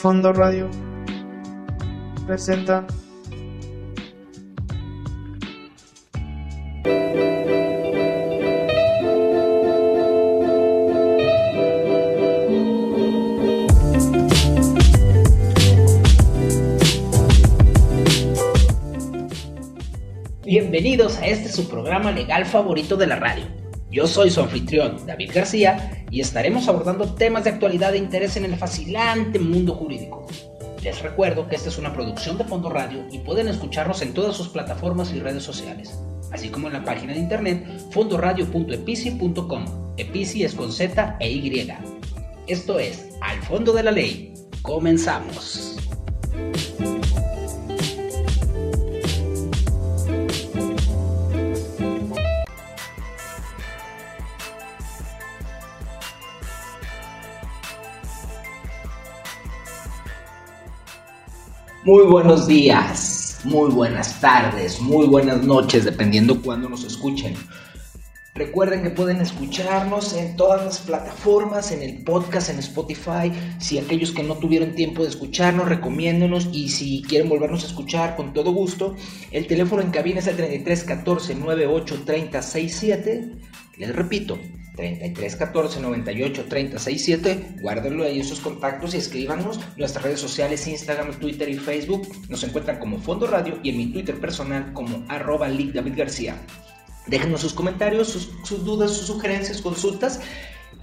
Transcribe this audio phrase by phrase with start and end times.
[0.00, 0.70] Fondo Radio
[2.26, 2.86] presenta
[20.46, 23.44] Bienvenidos a este su programa legal favorito de la radio.
[23.90, 28.44] Yo soy su anfitrión, David García, y estaremos abordando temas de actualidad de interés en
[28.44, 30.26] el fascinante mundo jurídico.
[30.82, 34.36] Les recuerdo que esta es una producción de Fondo Radio y pueden escucharnos en todas
[34.36, 35.98] sus plataformas y redes sociales,
[36.32, 39.64] así como en la página de internet fondoradio.epici.com.
[39.98, 41.70] Epici es con Z e Y.
[42.46, 44.32] Esto es Al Fondo de la Ley.
[44.62, 45.69] Comenzamos.
[61.90, 67.34] Muy buenos días, muy buenas tardes, muy buenas noches, dependiendo cuándo nos escuchen.
[68.32, 73.32] Recuerden que pueden escucharnos en todas las plataformas, en el podcast, en Spotify.
[73.58, 76.48] Si aquellos que no tuvieron tiempo de escucharnos, recomiéndonos.
[76.52, 78.94] Y si quieren volvernos a escuchar, con todo gusto.
[79.32, 83.32] El teléfono en cabina es el 33 14 98 30 67.
[83.78, 84.38] Les repito,
[84.80, 87.56] 33 14 98 30 67.
[87.60, 89.60] Guárdenlo ahí en sus contactos y escríbanos.
[89.76, 93.86] Nuestras redes sociales, Instagram, Twitter y Facebook nos encuentran como Fondo Radio y en mi
[93.92, 96.36] Twitter personal como arroba David García.
[97.06, 100.20] Déjenos sus comentarios, sus, dudas, sus sugerencias, consultas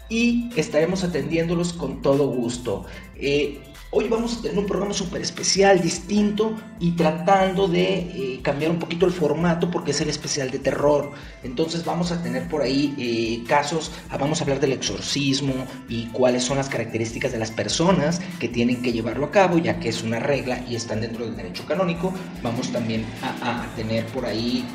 [0.09, 2.85] y estaremos atendiéndolos con todo gusto.
[3.15, 3.59] Eh,
[3.91, 8.80] hoy vamos a tener un programa súper especial, distinto y tratando de eh, cambiar un
[8.80, 11.11] poquito el formato porque es el especial de terror.
[11.43, 15.53] Entonces vamos a tener por ahí eh, casos, ah, vamos a hablar del exorcismo
[15.87, 19.80] y cuáles son las características de las personas que tienen que llevarlo a cabo, ya
[19.80, 22.14] que es una regla y están dentro del derecho canónico.
[22.43, 24.65] Vamos también a, tener por ahí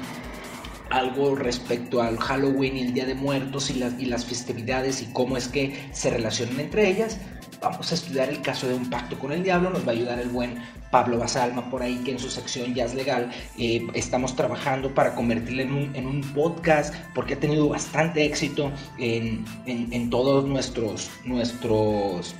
[0.91, 5.49] algo respecto al Halloween y el Día de Muertos y las festividades y cómo es
[5.49, 7.19] que se relacionan entre ellas.
[7.63, 10.19] Vamos a estudiar el caso de un pacto con el diablo, nos va a ayudar
[10.19, 10.57] el buen
[10.91, 15.63] Pablo Basalma por ahí, que en su sección Jazz Legal eh, estamos trabajando para convertirlo
[15.63, 22.35] en un, podcast, porque ha tenido bastante éxito en, todos nuestros, nuestros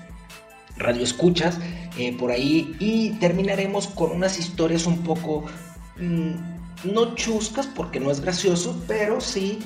[0.77, 1.59] radioescuchas
[1.99, 2.75] eh, por ahí.
[2.81, 5.45] Y terminaremos con unas historias un poco...
[5.99, 6.53] Mm,
[6.85, 9.61] no chuscas porque no es gracioso, pero sí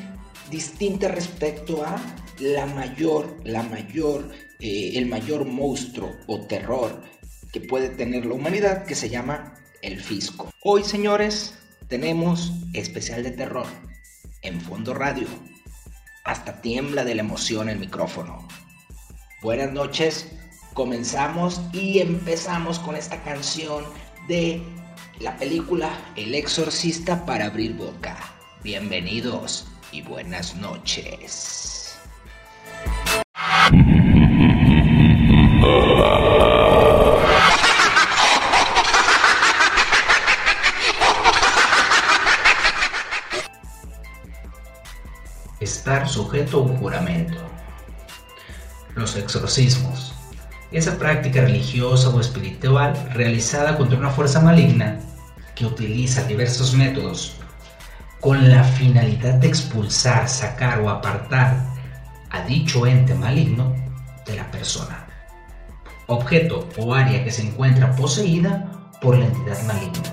[0.51, 1.97] distinta respecto a
[2.39, 4.29] la mayor, la mayor,
[4.61, 7.03] eh, el mayor monstruo o terror
[7.53, 10.51] que puede tener la humanidad que se llama el fisco.
[10.63, 11.55] Hoy, señores,
[11.89, 13.67] tenemos especial de terror
[14.43, 15.27] en fondo radio.
[16.25, 18.47] Hasta tiembla de la emoción el micrófono.
[19.43, 20.33] Buenas noches,
[20.75, 23.85] comenzamos y empezamos con esta canción
[24.29, 24.63] de
[25.21, 28.17] la película El Exorcista para abrir boca.
[28.63, 31.97] Bienvenidos y buenas noches.
[46.45, 47.39] Juramento.
[48.95, 50.17] Los exorcismos
[50.73, 54.99] esa práctica religiosa o espiritual realizada contra una fuerza maligna
[55.55, 57.37] que utiliza diversos métodos
[58.21, 61.65] con la finalidad de expulsar, sacar o apartar
[62.31, 63.75] a dicho ente maligno
[64.27, 65.07] de la persona,
[66.09, 68.71] objeto o área que se encuentra poseída
[69.01, 70.13] por la entidad maligna,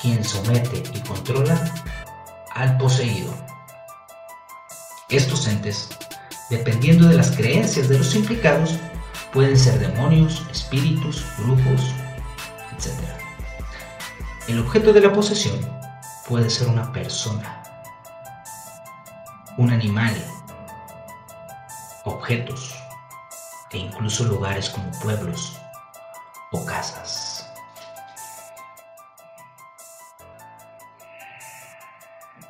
[0.00, 1.58] quien somete y controla
[2.54, 3.34] al poseído.
[5.08, 5.88] Estos entes,
[6.50, 8.78] dependiendo de las creencias de los implicados,
[9.34, 11.92] Pueden ser demonios, espíritus, brujos,
[12.70, 12.92] etc.
[14.46, 15.58] El objeto de la posesión
[16.28, 17.60] puede ser una persona,
[19.58, 20.14] un animal,
[22.04, 22.76] objetos
[23.72, 25.58] e incluso lugares como pueblos
[26.52, 27.50] o casas.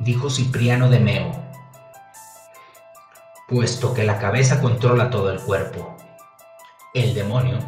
[0.00, 1.44] Dijo Cipriano de Meo,
[3.49, 5.96] puesto que la cabeza controla todo el cuerpo,
[6.94, 7.58] el demonio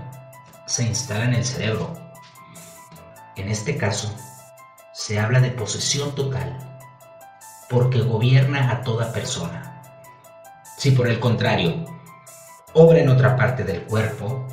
[0.67, 1.93] se instala en el cerebro.
[3.37, 4.15] En este caso,
[4.93, 6.59] se habla de posesión total,
[7.69, 9.83] porque gobierna a toda persona.
[10.79, 11.85] Si por el contrario,
[12.73, 14.47] obra en otra parte del cuerpo,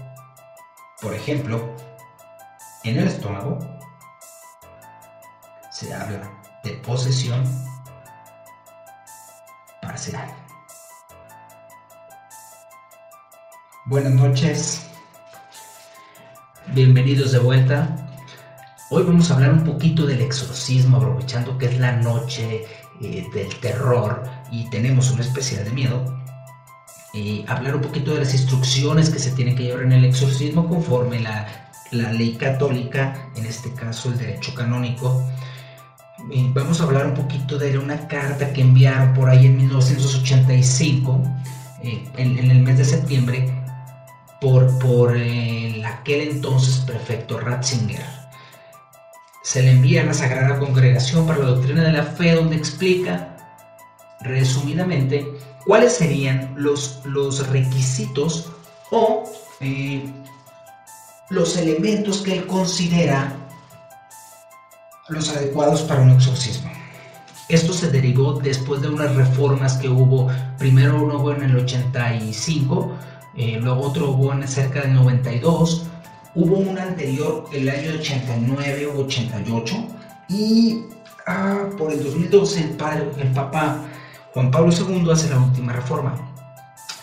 [1.02, 1.76] por ejemplo,
[2.84, 3.60] en el estómago,
[5.72, 6.30] se habla
[6.64, 7.44] de posesión
[9.82, 10.43] parcial.
[13.86, 14.88] Buenas noches.
[16.74, 17.94] bienvenidos de vuelta.
[18.90, 22.64] Hoy vamos a hablar un poquito del exorcismo, aprovechando que es la noche
[23.02, 26.18] eh, del terror y tenemos una especie de miedo.
[27.14, 30.70] Y hablar un poquito de las instrucciones que se tienen que llevar en el exorcismo
[30.70, 31.46] conforme la,
[31.92, 35.30] la ley católica, en este caso el derecho canónico.
[36.54, 41.22] Vamos a hablar un poquito de una carta que enviaron por ahí en 1985,
[41.84, 43.63] eh, en, en el mes de septiembre,
[44.44, 48.04] por, por el aquel entonces prefecto Ratzinger.
[49.42, 53.38] Se le envía a la Sagrada Congregación para la Doctrina de la Fe, donde explica
[54.20, 55.26] resumidamente
[55.66, 58.52] cuáles serían los, los requisitos
[58.92, 59.24] o
[59.62, 60.04] eh,
[61.30, 63.34] los elementos que él considera
[65.08, 66.70] los adecuados para un exorcismo.
[67.48, 72.92] Esto se derivó después de unas reformas que hubo, primero uno hubo en el 85,
[73.36, 75.88] eh, luego otro hubo en cerca del 92,
[76.36, 79.88] hubo un anterior el año 89 o 88
[80.30, 80.82] y
[81.28, 83.86] ah, por el 2012 el, padre, el Papa
[84.34, 86.16] Juan Pablo II hace la última reforma.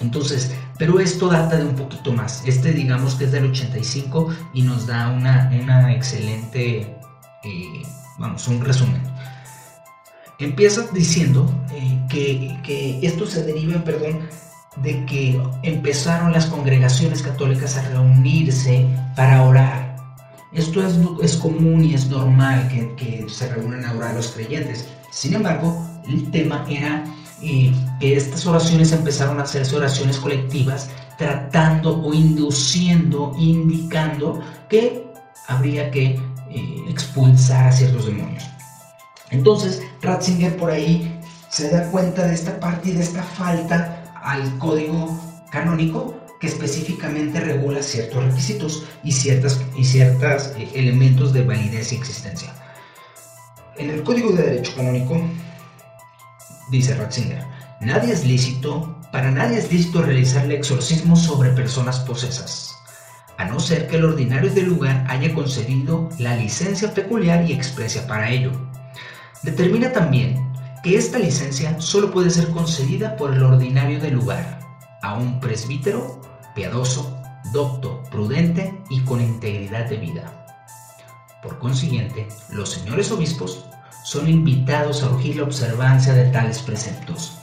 [0.01, 2.43] Entonces, pero esto data de un poquito más.
[2.47, 6.97] Este digamos que es del 85 y nos da una, una excelente,
[7.45, 7.83] eh,
[8.19, 9.03] vamos, un resumen.
[10.39, 14.21] Empieza diciendo eh, que, que, esto se deriva, perdón,
[14.77, 18.87] de que empezaron las congregaciones católicas a reunirse
[19.17, 19.97] para orar.
[20.53, 24.89] Esto es, es común y es normal que, que, se reúnan a orar los creyentes.
[25.11, 27.05] Sin embargo, el tema era
[27.43, 35.07] eh, que estas oraciones empezaron a hacerse oraciones colectivas, tratando o induciendo, indicando que
[35.49, 36.21] habría que
[36.51, 38.45] eh, expulsar a ciertos demonios.
[39.31, 43.90] Entonces, Ratzinger por ahí se da cuenta de esta parte y de esta falta
[44.23, 45.19] al código
[45.51, 51.97] canónico que específicamente regula ciertos requisitos y ciertos y ciertas, eh, elementos de validez y
[51.97, 52.55] existencia.
[53.77, 55.21] En el Código de Derecho Canónico
[56.71, 57.45] dice Ratzinger,
[57.81, 62.75] nadie es lícito, para nadie es lícito realizar el exorcismo sobre personas posesas,
[63.37, 68.07] a no ser que el ordinario del lugar haya concedido la licencia peculiar y expresa
[68.07, 68.53] para ello.
[69.43, 70.50] Determina también
[70.83, 74.61] que esta licencia solo puede ser concedida por el ordinario del lugar,
[75.03, 76.21] a un presbítero
[76.55, 77.17] piadoso,
[77.53, 80.47] docto, prudente y con integridad de vida.
[81.43, 83.67] Por consiguiente, los señores obispos
[84.05, 87.39] son invitados a urgir la observancia de tales preceptos.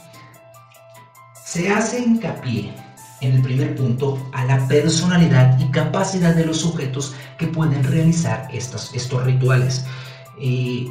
[1.44, 2.72] Se hace hincapié
[3.20, 8.48] en el primer punto a la personalidad y capacidad de los sujetos que pueden realizar
[8.52, 8.92] estos,
[9.24, 9.84] rituales.
[10.40, 10.86] Eh,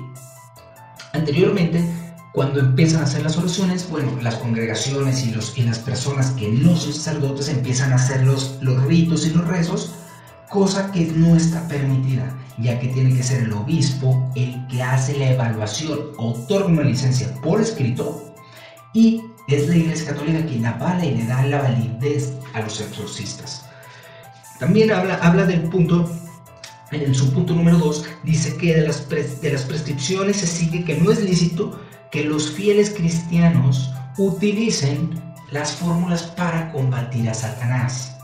[1.13, 2.06] anteriormente
[2.37, 6.47] cuando empiezan a hacer las oraciones, bueno, las congregaciones y, los, y las personas que
[6.47, 9.95] no son sacerdotes empiezan a hacer los, los ritos y los rezos,
[10.47, 15.17] cosa que no está permitida, ya que tiene que ser el obispo el que hace
[15.17, 18.35] la evaluación, otorga una licencia por escrito
[18.93, 23.65] y es la Iglesia Católica quien avala y le da la validez a los exorcistas.
[24.59, 26.07] También habla, habla del punto,
[26.91, 30.95] en su punto número 2, dice que de las, de las prescripciones se sigue que
[30.95, 31.79] no es lícito
[32.11, 35.21] que los fieles cristianos utilicen
[35.51, 38.15] las fórmulas para combatir a Satanás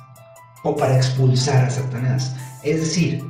[0.64, 2.36] o para expulsar a Satanás.
[2.64, 3.24] Es decir,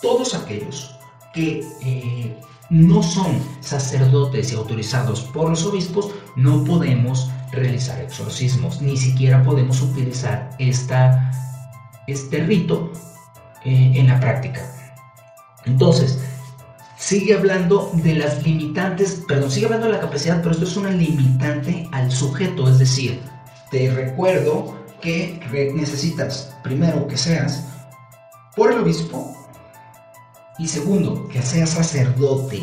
[0.00, 0.96] todos aquellos
[1.34, 8.96] que eh, no son sacerdotes y autorizados por los obispos, no podemos realizar exorcismos, ni
[8.96, 11.30] siquiera podemos utilizar esta,
[12.06, 12.90] este rito
[13.64, 14.60] eh, en la práctica.
[15.64, 16.18] Entonces,
[16.96, 20.90] sigue hablando de las limitantes, perdón, sigue hablando de la capacidad, pero esto es una
[20.90, 23.20] limitante al sujeto, es decir,
[23.70, 25.40] te recuerdo que
[25.74, 27.66] necesitas primero que seas
[28.54, 29.36] por el obispo
[30.58, 32.60] y segundo que seas sacerdote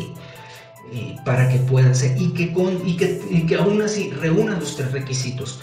[0.92, 4.76] eh, para que puedas ser y que, con, y que, que aún así reúna los
[4.76, 5.60] tres requisitos.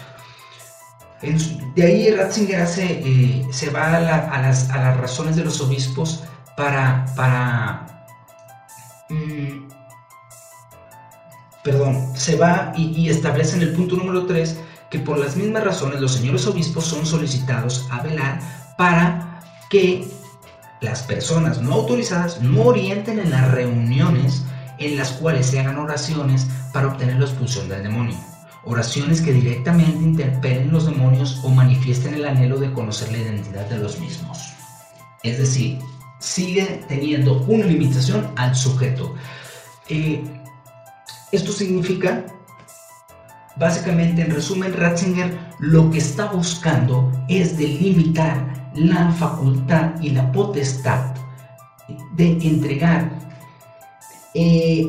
[1.21, 3.99] De ahí Ratzinger hace, eh, se va a,
[4.41, 6.23] las, a las razones de los obispos
[6.55, 7.97] para, para
[9.09, 9.69] Mm,
[11.63, 14.59] perdón, se va y, establece en el punto número 3
[14.89, 18.39] que por las mismas razones los señores obispos son solicitados a velar
[18.77, 20.07] para que
[20.81, 24.43] las personas no autorizadas no orienten en las reuniones
[24.77, 28.15] en las cuales se hagan oraciones para obtener la expulsión del demonio.
[28.69, 33.77] Oraciones que directamente interpelen los demonios o manifiesten el anhelo de conocer la identidad de
[33.77, 34.53] los mismos.
[35.23, 35.79] Es decir,
[36.19, 39.15] sigue teniendo una limitación al sujeto.
[39.87, 40.21] Eh,
[41.31, 42.25] esto significa,
[43.55, 51.15] básicamente, en resumen, Ratzinger lo que está buscando es delimitar la facultad y la potestad
[52.17, 53.09] de entregar
[54.33, 54.85] eh,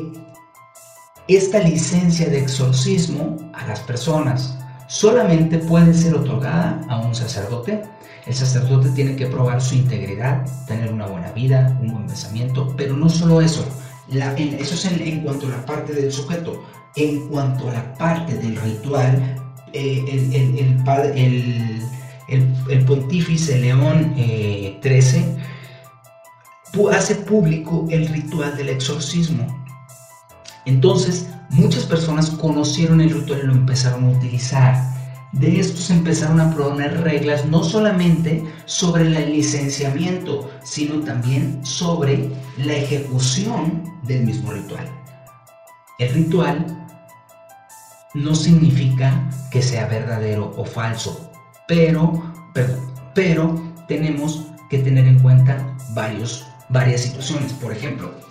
[1.35, 4.57] esta licencia de exorcismo a las personas.
[4.87, 7.83] Solamente puede ser otorgada a un sacerdote.
[8.25, 12.95] El sacerdote tiene que probar su integridad, tener una buena vida, un buen pensamiento, pero
[12.95, 13.63] no solo eso.
[14.09, 16.63] eso es en, cuanto a la parte del sujeto.
[16.95, 19.37] En cuanto a la parte del ritual,
[19.73, 20.33] eh, el,
[21.15, 21.83] el,
[22.69, 25.37] el, pontífice León XIII eh,
[26.91, 29.58] hace público el ritual del exorcismo.
[30.69, 34.75] Entonces, muchas personas conocieron el ritual y lo empezaron a utilizar.
[35.31, 42.29] De esto se empezaron a proponer reglas no solamente sobre el licenciamiento, sino también sobre
[42.57, 44.87] la ejecución del mismo ritual.
[45.97, 46.87] El ritual
[48.13, 51.31] no significa que sea verdadero o falso,
[51.67, 52.31] pero,
[53.15, 57.53] pero, tenemos que tener en cuenta varios, varias situaciones.
[57.53, 58.28] Por ejemplo,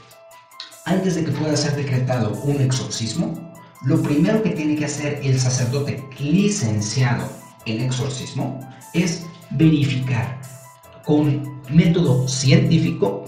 [0.88, 3.52] antes de que pueda ser decretado un exorcismo,
[3.85, 7.28] lo primero que tiene que hacer el sacerdote licenciado
[7.66, 8.59] en exorcismo
[8.95, 10.40] es verificar
[11.04, 13.25] con método científico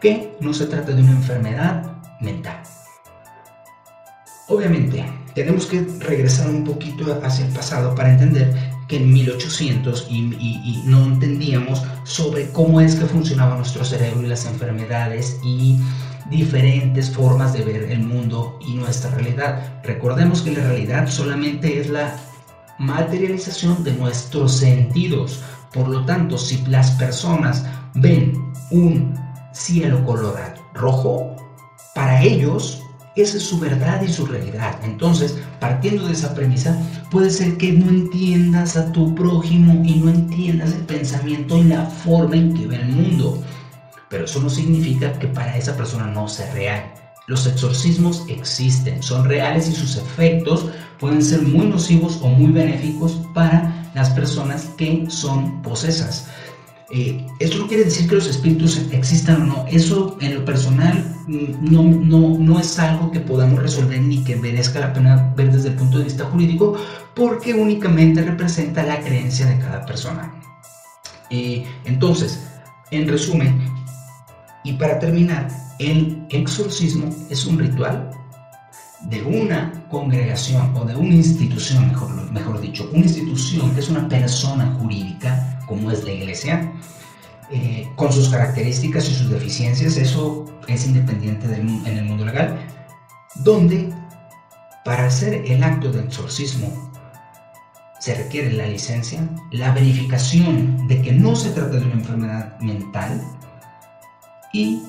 [0.00, 2.62] que no se trata de una enfermedad mental.
[4.48, 5.04] Obviamente,
[5.34, 8.54] tenemos que regresar un poquito hacia el pasado para entender
[8.86, 14.44] que en 1800 y, no entendíamos sobre cómo es que funcionaba nuestro cerebro y las
[14.44, 15.78] enfermedades y
[16.30, 19.80] diferentes formas de ver el mundo y nuestra realidad.
[19.84, 22.16] Recordemos que la realidad solamente es la
[22.78, 25.42] materialización de nuestros sentidos.
[25.72, 27.64] Por lo tanto, si las personas
[27.94, 29.14] ven un
[29.52, 30.38] cielo color
[30.74, 31.36] rojo,
[31.94, 32.82] para ellos
[33.14, 34.78] esa es su verdad y su realidad.
[34.82, 36.76] Entonces, partiendo de esa premisa,
[37.10, 41.84] puede ser que no entiendas a tu prójimo y no entiendas el pensamiento y la
[41.84, 43.42] forma en que ve el mundo.
[44.12, 46.84] Pero eso no significa que para esa persona no sea real.
[47.28, 50.66] Los exorcismos existen, son reales y sus efectos
[51.00, 56.28] pueden ser muy nocivos o muy benéficos para las personas que son posesas.
[56.90, 59.66] Eh, esto no quiere decir que los espíritus existan o no.
[59.66, 64.36] Eso en lo personal mm, no, no, no, es algo que podamos resolver ni que
[64.36, 66.76] merezca la pena ver desde el punto de vista jurídico
[67.14, 70.34] porque únicamente representa la creencia de cada persona.
[71.30, 72.46] Eh, entonces,
[72.90, 73.71] en resumen,
[74.64, 78.10] y para terminar, el exorcismo es un ritual
[79.02, 81.92] de una congregación o de una institución,
[82.32, 86.72] mejor, dicho, una institución que es una persona jurídica como es la iglesia,
[87.50, 92.58] eh, con sus características y sus deficiencias, eso es independiente en el mundo legal,
[93.36, 93.92] donde
[94.84, 96.92] para hacer el acto de exorcismo
[98.00, 103.22] se requiere la licencia, la verificación de que no se trata de una enfermedad mental
[104.52, 104.82] y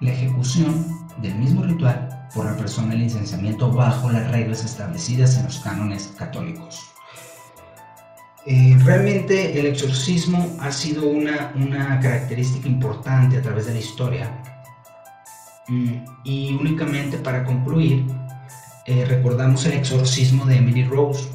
[0.00, 0.86] la ejecución
[1.22, 6.12] del mismo ritual por la persona de licenciamiento bajo las reglas establecidas en los cánones
[6.18, 6.92] católicos.
[8.48, 14.42] Eh, realmente el exorcismo ha sido una, una, característica importante a través de la historia.
[15.66, 18.06] Mm, y únicamente para concluir,
[18.86, 21.28] eh, recordamos el exorcismo de Emily Rose,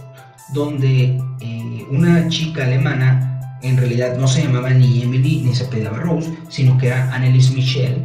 [0.54, 3.31] donde eh, una chica alemana,
[3.62, 7.52] en realidad no se llamaba ni Emily ni se apellidaba Rose, sino que era Annelies
[7.52, 8.04] Michel,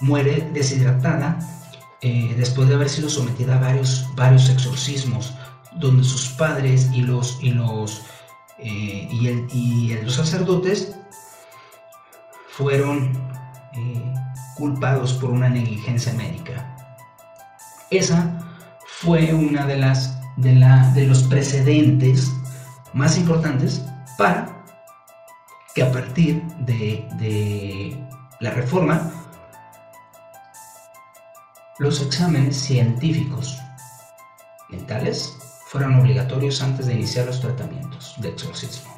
[0.00, 1.38] muere deshidratada
[2.36, 5.34] después de haber sido sometida a varios, varios exorcismos,
[5.76, 8.02] donde sus padres y los, y los
[8.64, 10.94] eh, y, los sacerdotes
[12.48, 13.12] fueron
[13.72, 14.14] eh,
[14.56, 16.76] culpados por una negligencia médica.
[17.90, 18.38] Esa
[18.86, 20.54] fue una de las de,
[20.94, 22.30] de los precedentes
[22.92, 23.84] más importantes
[24.16, 24.51] para
[25.74, 27.96] que a partir de, de
[28.40, 29.10] la reforma
[31.78, 33.58] los exámenes científicos
[34.70, 35.36] mentales
[35.66, 38.92] fueran obligatorios antes de iniciar los tratamientos de exorcismo.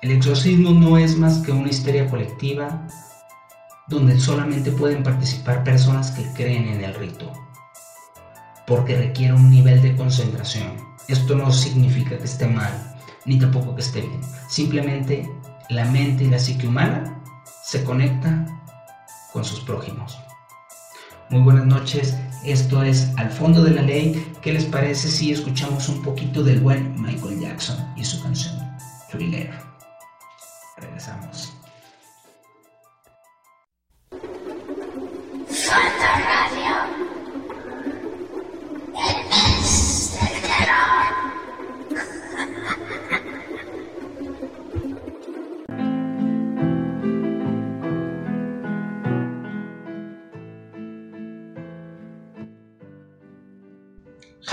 [0.00, 2.86] El exorcismo no es más que una histeria colectiva
[3.88, 7.30] donde solamente pueden participar personas que creen en el rito,
[8.66, 10.76] porque requiere un nivel de concentración.
[11.08, 12.91] Esto no significa que esté mal,
[13.24, 14.20] ni tampoco que esté bien.
[14.48, 15.30] Simplemente
[15.68, 17.22] la mente y la psique humana
[17.64, 18.46] se conecta
[19.32, 20.18] con sus prójimos.
[21.30, 22.14] Muy buenas noches
[22.44, 24.32] esto es Al fondo de la ley.
[24.42, 28.58] ¿Qué les parece si escuchamos un poquito del buen Michael Jackson y su canción
[29.10, 29.52] Thriller?
[30.76, 31.51] Regresamos.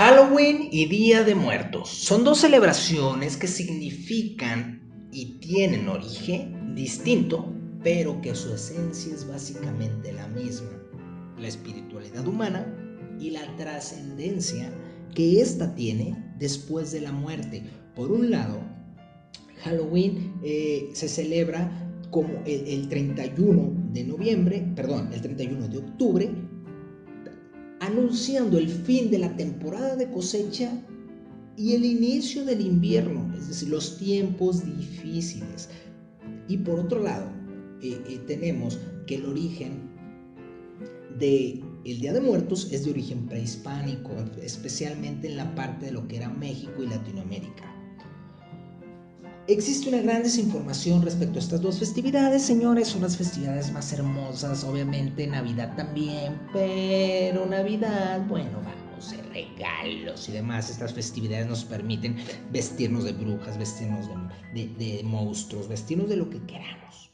[0.00, 4.80] Halloween y Día de Muertos son dos celebraciones que significan
[5.12, 10.70] y tienen origen distinto, pero que su esencia es básicamente la misma.
[11.38, 12.66] La espiritualidad humana
[13.20, 14.72] y la trascendencia
[15.14, 17.62] que ésta tiene después de la muerte.
[17.94, 18.58] Por un lado,
[19.64, 26.30] Halloween eh, se celebra como el, el 31 de noviembre, perdón, el 31 de octubre,
[27.90, 30.72] anunciando el fin de la temporada de cosecha
[31.56, 35.68] y el inicio del invierno, es decir, los tiempos difíciles.
[36.48, 37.26] Y por otro lado,
[37.82, 39.90] eh, eh, tenemos que el origen
[41.18, 46.06] de el Día de Muertos es de origen prehispánico, especialmente en la parte de lo
[46.06, 47.69] que era México y Latinoamérica.
[49.50, 52.86] Existe una gran desinformación respecto a estas dos festividades, señores.
[52.86, 60.32] Son las festividades más hermosas, obviamente Navidad también, pero Navidad, bueno, vamos, de regalos y
[60.32, 60.70] demás.
[60.70, 62.14] Estas festividades nos permiten
[62.52, 64.08] vestirnos de brujas, vestirnos
[64.54, 67.10] de, de monstruos, vestirnos de lo que queramos.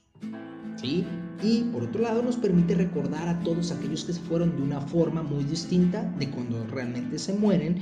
[0.76, 1.07] ¿Sí?
[1.43, 4.83] Y por otro lado nos permite recordar a todos aquellos que se fueron de una
[4.83, 7.81] forma muy distinta de cuando realmente se mueren,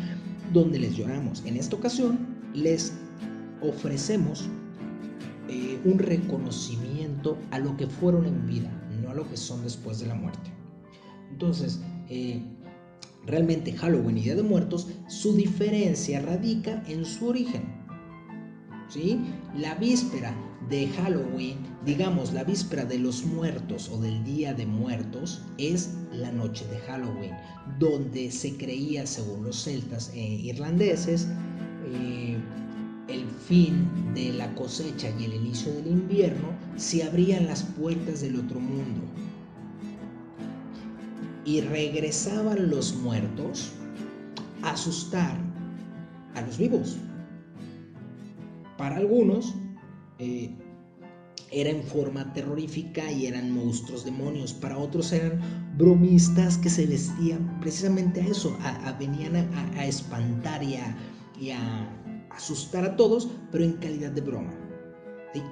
[0.53, 1.43] donde les lloramos.
[1.45, 2.93] En esta ocasión les
[3.69, 4.49] ofrecemos
[5.49, 8.71] eh, un reconocimiento a lo que fueron en vida,
[9.03, 10.51] no a lo que son después de la muerte.
[11.31, 12.43] Entonces, eh,
[13.27, 17.63] realmente Halloween y Día de Muertos, su diferencia radica en su origen.
[18.89, 19.19] ¿Sí?
[19.57, 20.35] La víspera
[20.69, 26.31] de Halloween, digamos la víspera de los muertos o del Día de Muertos, es la
[26.31, 27.33] noche de Halloween,
[27.79, 31.29] donde se creía, según los celtas e irlandeses,
[31.87, 32.34] eh,
[33.47, 38.59] fin de la cosecha y el inicio del invierno, se abrían las puertas del otro
[38.59, 39.03] mundo
[41.45, 43.73] y regresaban los muertos
[44.63, 45.37] a asustar
[46.35, 46.97] a los vivos.
[48.79, 49.55] Para algunos
[50.19, 50.51] eh,
[51.51, 54.55] era en forma terrorífica y eran monstruos demonios.
[54.55, 55.39] Para otros eran
[55.77, 60.77] bromistas que se vestían precisamente a eso, a, venían a, espantar y
[61.51, 62.04] a
[62.35, 64.53] asustar a todos, pero en calidad de broma.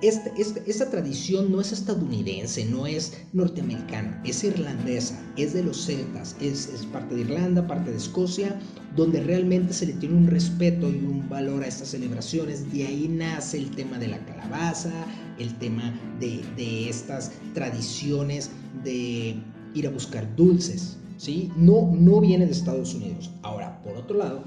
[0.00, 6.36] Esta, esta, tradición no es estadounidense, no es norteamericana, es irlandesa, es de los celtas,
[6.40, 8.60] es, parte de Irlanda, parte de Escocia,
[8.94, 12.72] donde realmente se le tiene un respeto y un valor a estas celebraciones.
[12.72, 14.92] De ahí nace el tema de la calabaza,
[15.40, 18.50] el tema de, de estas tradiciones
[18.84, 19.34] de
[19.74, 21.50] ir a buscar dulces, ¿sí?
[21.56, 23.32] No, no viene de Estados Unidos.
[23.42, 24.44] Ahora, por otro lado,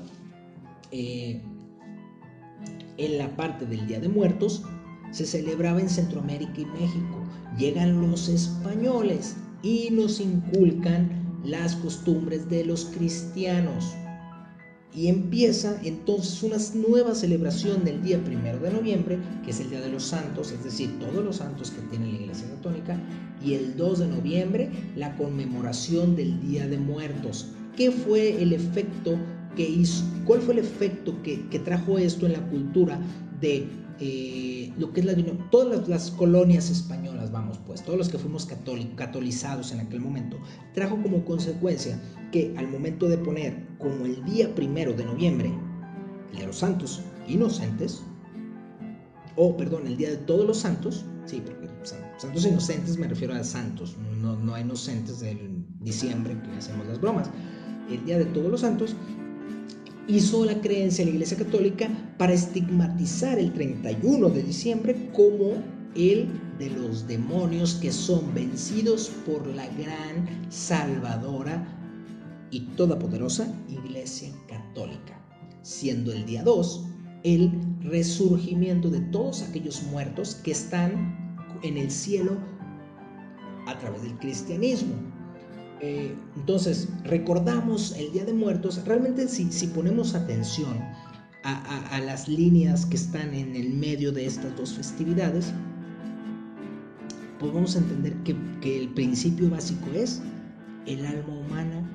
[0.92, 1.42] eh,
[2.98, 4.64] en la parte del Día de Muertos
[5.12, 7.24] se celebraba en Centroamérica y México.
[7.58, 11.10] Llegan los españoles y nos inculcan
[11.46, 13.94] las costumbres de los cristianos.
[14.94, 19.82] Y empieza entonces una nueva celebración del día primero de noviembre, que es el Día
[19.82, 22.98] de los Santos, es decir, todos los santos que tiene la Iglesia Católica,
[23.44, 27.52] y el 2 de noviembre la conmemoración del Día de Muertos.
[27.76, 29.18] ¿Qué fue el efecto
[29.64, 33.00] hizo, cuál fue el efecto que, trajo esto en la cultura
[33.40, 33.68] de
[34.00, 35.16] eh, lo que es la
[35.50, 38.48] todas las, colonias españolas, vamos pues, todos los que fuimos
[38.96, 40.38] catolizados en aquel momento,
[40.74, 42.00] trajo como consecuencia
[42.32, 45.54] que al momento de poner como el día primero de noviembre,
[46.34, 48.04] el de los santos inocentes,
[49.38, 51.68] o perdón, el día de todos los santos, sí, porque
[52.18, 57.00] santos inocentes me refiero a santos, no, no a inocentes del diciembre que hacemos las
[57.00, 57.30] bromas,
[57.90, 58.96] el día de todos los santos,
[60.08, 65.54] hizo la creencia de la Iglesia Católica para estigmatizar el 31 de diciembre como
[65.96, 71.66] el de los demonios que son vencidos por la gran, salvadora
[72.52, 75.20] y todopoderosa Iglesia Católica,
[75.62, 76.86] siendo el día 2
[77.24, 82.38] el resurgimiento de todos aquellos muertos que están en el cielo
[83.66, 84.94] a través del cristianismo.
[85.82, 90.80] Eh, entonces, recordamos el Día de Muertos, realmente si, si ponemos atención
[91.44, 95.54] a, las líneas que están en el medio de estas dos festividades,
[97.40, 100.22] podemos entender que, que el principio básico es
[100.88, 101.88] el alma humana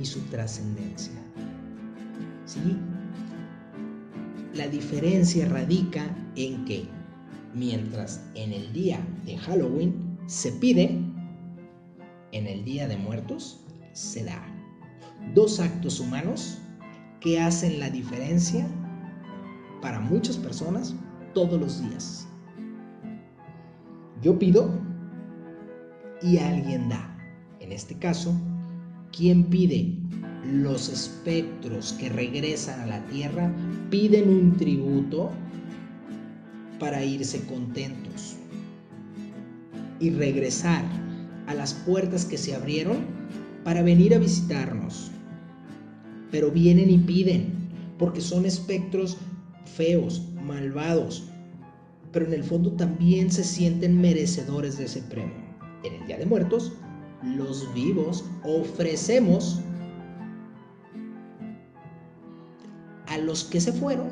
[0.00, 1.14] y su trascendencia.
[2.46, 2.76] ¿Sí?
[4.54, 6.86] La diferencia radica en que
[7.52, 11.00] mientras en el día de Halloween se pide,
[12.34, 13.60] en el Día de Muertos
[13.92, 14.42] se da.
[15.34, 16.58] Dos actos humanos
[17.20, 18.66] que hacen la diferencia
[19.80, 20.94] para muchas personas
[21.32, 22.26] todos los días.
[24.20, 24.68] Yo pido
[26.22, 27.16] y alguien da.
[27.60, 28.34] En este caso,
[29.16, 29.96] quien pide
[30.44, 33.54] los espectros que regresan a la tierra
[33.90, 35.30] piden un tributo
[36.80, 38.36] para irse contentos
[40.00, 41.03] y regresar
[41.46, 43.06] a las puertas que se abrieron
[43.64, 45.10] para venir a visitarnos.
[46.30, 47.52] Pero vienen y piden,
[47.98, 49.16] porque son espectros
[49.64, 51.30] feos, malvados,
[52.12, 55.34] pero en el fondo también se sienten merecedores de ese premio.
[55.82, 56.72] En el Día de Muertos,
[57.22, 59.60] los vivos ofrecemos
[63.06, 64.08] a los que se fueron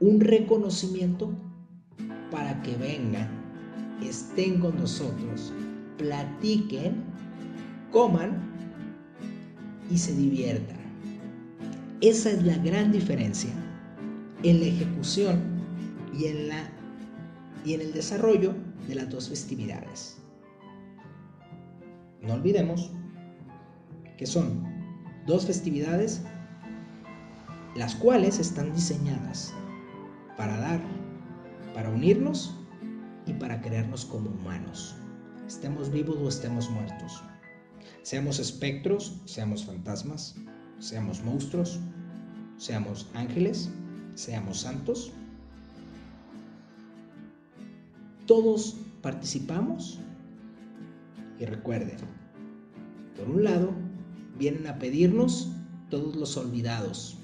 [0.00, 1.32] un reconocimiento
[2.30, 3.33] para que vengan,
[4.02, 5.52] estén con nosotros,
[5.98, 7.02] platiquen,
[7.92, 8.42] coman
[9.90, 10.78] y se diviertan.
[12.00, 13.52] Esa es la gran diferencia
[14.42, 15.40] en la ejecución
[16.12, 16.70] y en, la,
[17.64, 18.54] y en el desarrollo
[18.88, 20.18] de las dos festividades.
[22.22, 22.90] No olvidemos
[24.16, 24.64] que son
[25.26, 26.22] dos festividades
[27.74, 29.52] las cuales están diseñadas
[30.36, 30.80] para dar,
[31.74, 32.56] para unirnos
[33.26, 34.94] y para crearnos como humanos,
[35.46, 37.22] estemos vivos o estemos muertos.
[38.02, 40.34] Seamos espectros, seamos fantasmas,
[40.78, 41.80] seamos monstruos,
[42.56, 43.70] seamos ángeles,
[44.14, 45.12] seamos santos.
[48.26, 49.98] Todos participamos
[51.38, 51.98] y recuerden,
[53.16, 53.72] por un lado,
[54.38, 55.50] vienen a pedirnos
[55.90, 57.18] todos los olvidados,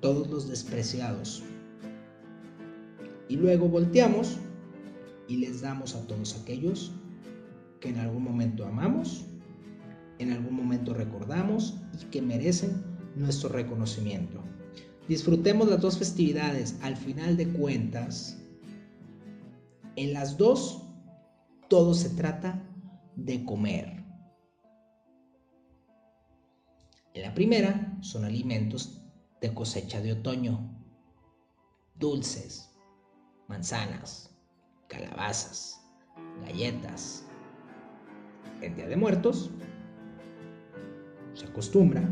[0.00, 1.42] todos los despreciados.
[3.28, 4.38] Y luego volteamos
[5.28, 6.92] y les damos a todos aquellos
[7.80, 9.26] que en algún momento amamos,
[10.18, 12.82] en algún momento recordamos y que merecen
[13.16, 14.42] nuestro reconocimiento.
[15.08, 16.78] Disfrutemos las dos festividades.
[16.82, 18.38] Al final de cuentas,
[19.96, 20.82] en las dos,
[21.68, 22.68] todo se trata
[23.14, 24.04] de comer.
[27.14, 29.02] En la primera son alimentos
[29.40, 30.76] de cosecha de otoño,
[31.94, 32.75] dulces,
[33.48, 34.30] manzanas,
[34.88, 35.80] calabazas,
[36.44, 37.24] galletas.
[38.62, 39.50] En Día de Muertos
[41.34, 42.08] se acostumbra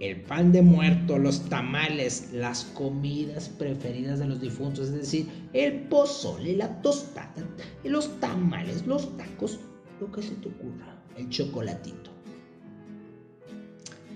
[0.00, 5.84] el pan de muerto, los tamales, las comidas preferidas de los difuntos, es decir, el
[5.84, 7.46] pozole, la tostada,
[7.84, 9.60] los tamales, los tacos,
[10.00, 12.10] lo que se te ocurra, el chocolatito.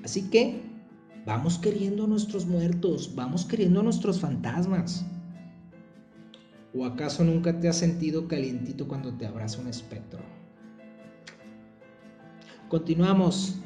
[0.05, 0.62] Así que
[1.24, 5.07] vamos queriendo a nuestros muertos, vamos queriendo a nuestros fantasmas.
[6.79, 10.21] ¿O acaso nunca te has sentido calientito cuando te abraza un espectro?
[12.69, 13.57] Continuamos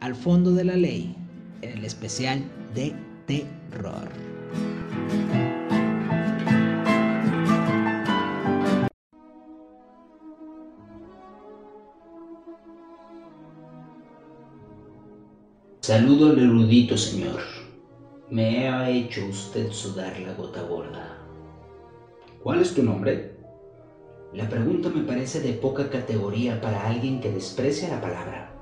[0.00, 1.14] al fondo de la ley
[1.62, 2.42] en el especial
[2.74, 2.92] de
[3.24, 4.08] terror.
[15.82, 17.42] Saludo al erudito señor.
[18.28, 21.25] Me ha hecho usted sudar la gota gorda.
[22.46, 23.34] ¿Cuál es tu nombre?
[24.32, 28.54] La pregunta me parece de poca categoría para alguien que desprecia la palabra,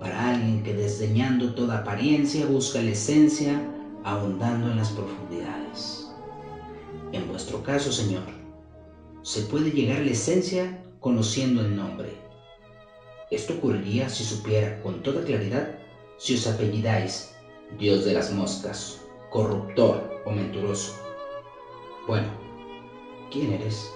[0.00, 3.60] para alguien que desdeñando toda apariencia busca la esencia,
[4.02, 6.10] ahondando en las profundidades.
[7.12, 8.22] En vuestro caso, Señor,
[9.20, 12.14] se puede llegar a la esencia conociendo el nombre.
[13.30, 15.78] Esto ocurriría si supiera con toda claridad
[16.16, 17.34] si os apellidáis
[17.78, 20.94] Dios de las moscas, corruptor o menturoso.
[22.06, 22.47] Bueno,
[23.30, 23.92] ¿quién eres?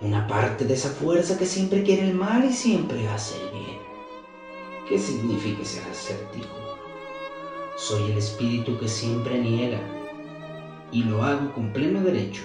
[0.00, 3.78] Una parte de esa fuerza que siempre quiere el mal y siempre hace el bien.
[4.88, 6.48] ¿Qué significa ese acertijo?
[7.76, 9.80] Soy el espíritu que siempre niega
[10.90, 12.42] y lo hago con pleno derecho,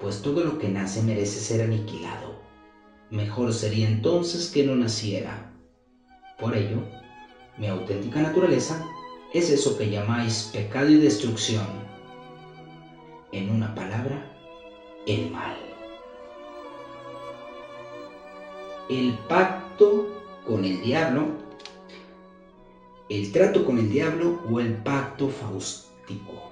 [0.00, 2.42] pues todo lo que nace merece ser aniquilado.
[3.10, 5.52] Mejor sería entonces que no naciera.
[6.38, 6.82] Por ello,
[7.58, 8.84] mi auténtica naturaleza
[9.32, 11.81] es eso que llamáis pecado y destrucción.
[13.32, 14.26] En una palabra,
[15.06, 15.56] el mal.
[18.90, 20.06] El pacto
[20.46, 21.28] con el diablo,
[23.08, 26.42] el trato con el diablo o el pacto faustico.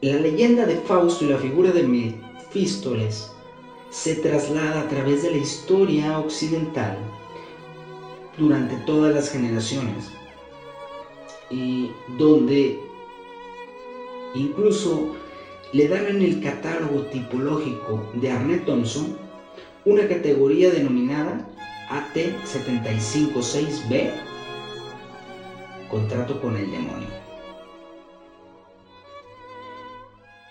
[0.00, 3.32] La leyenda de Fausto y la figura de Mefístoles
[3.90, 6.96] se traslada a través de la historia occidental
[8.38, 10.12] durante todas las generaciones,
[11.52, 12.80] y donde
[14.34, 15.14] incluso
[15.72, 19.18] le dan en el catálogo tipológico de Arnett Thompson
[19.84, 21.46] una categoría denominada
[21.90, 24.10] AT756B,
[25.90, 27.08] contrato con el demonio.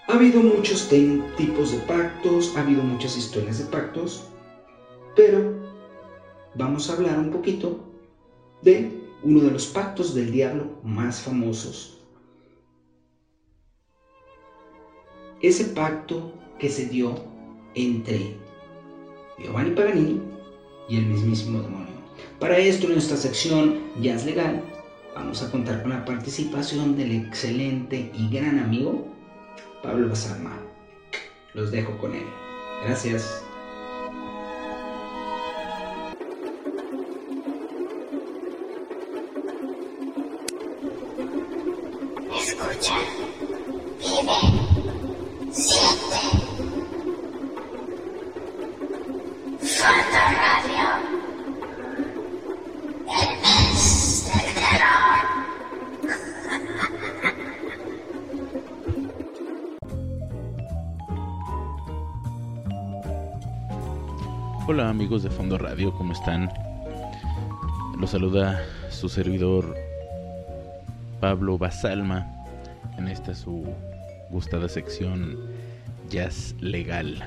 [0.08, 0.90] Ha habido muchos
[1.38, 4.24] tipos de pactos, ha habido muchas historias de pactos,
[5.16, 5.56] pero
[6.54, 7.80] vamos a hablar un poquito
[8.62, 11.98] de uno de los pactos del diablo más famosos.
[15.42, 17.16] Ese pacto que se dio
[17.74, 18.36] entre
[19.40, 20.22] Giovanni Paganini
[20.90, 21.92] y el mismísimo demonio.
[22.40, 24.64] Para esto, en nuestra sección Jazz Legal,
[25.16, 29.08] vamos a contar con la participación del excelente y gran amigo
[29.82, 30.60] Pablo Basarma.
[31.54, 32.26] Los dejo con él.
[32.86, 33.44] Gracias.
[66.12, 66.52] ¿Cómo están?
[67.98, 69.78] Los saluda su servidor
[71.22, 72.28] Pablo Basalma
[72.98, 73.64] en esta su
[74.30, 75.38] gustada sección
[76.10, 77.24] Jazz Legal.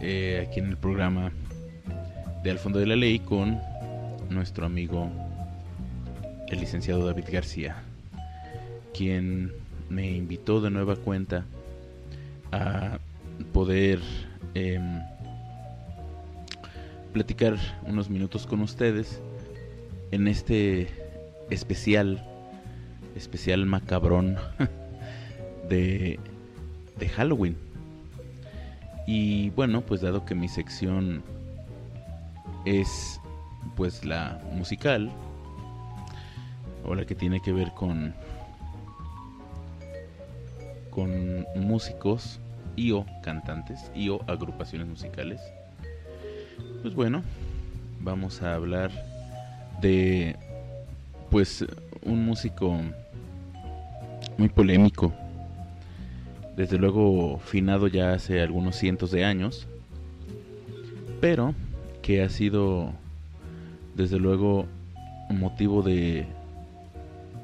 [0.00, 1.30] Eh, aquí en el programa
[2.42, 3.60] de Al Fondo de la Ley con
[4.30, 5.10] nuestro amigo
[6.48, 7.76] el licenciado David García,
[8.96, 9.52] quien
[9.90, 11.44] me invitó de nueva cuenta
[12.52, 12.98] a
[13.52, 14.00] poder
[14.54, 15.02] em,
[17.12, 19.20] platicar unos minutos con ustedes
[20.10, 20.88] en este
[21.50, 22.24] especial,
[23.16, 24.36] especial macabrón
[25.68, 26.18] de,
[26.98, 27.56] de Halloween.
[29.06, 31.22] Y bueno, pues dado que mi sección
[32.64, 33.20] es
[33.76, 35.10] pues la musical,
[36.84, 38.14] o la que tiene que ver con
[40.90, 42.40] con músicos
[42.74, 45.40] y o cantantes y o agrupaciones musicales.
[46.82, 47.24] Pues bueno,
[48.00, 48.92] vamos a hablar
[49.80, 50.36] de
[51.28, 51.64] pues
[52.02, 52.76] un músico
[54.36, 55.12] muy polémico.
[56.56, 59.66] Desde luego finado ya hace algunos cientos de años,
[61.20, 61.52] pero
[62.00, 62.92] que ha sido
[63.96, 64.66] desde luego
[65.30, 66.26] motivo de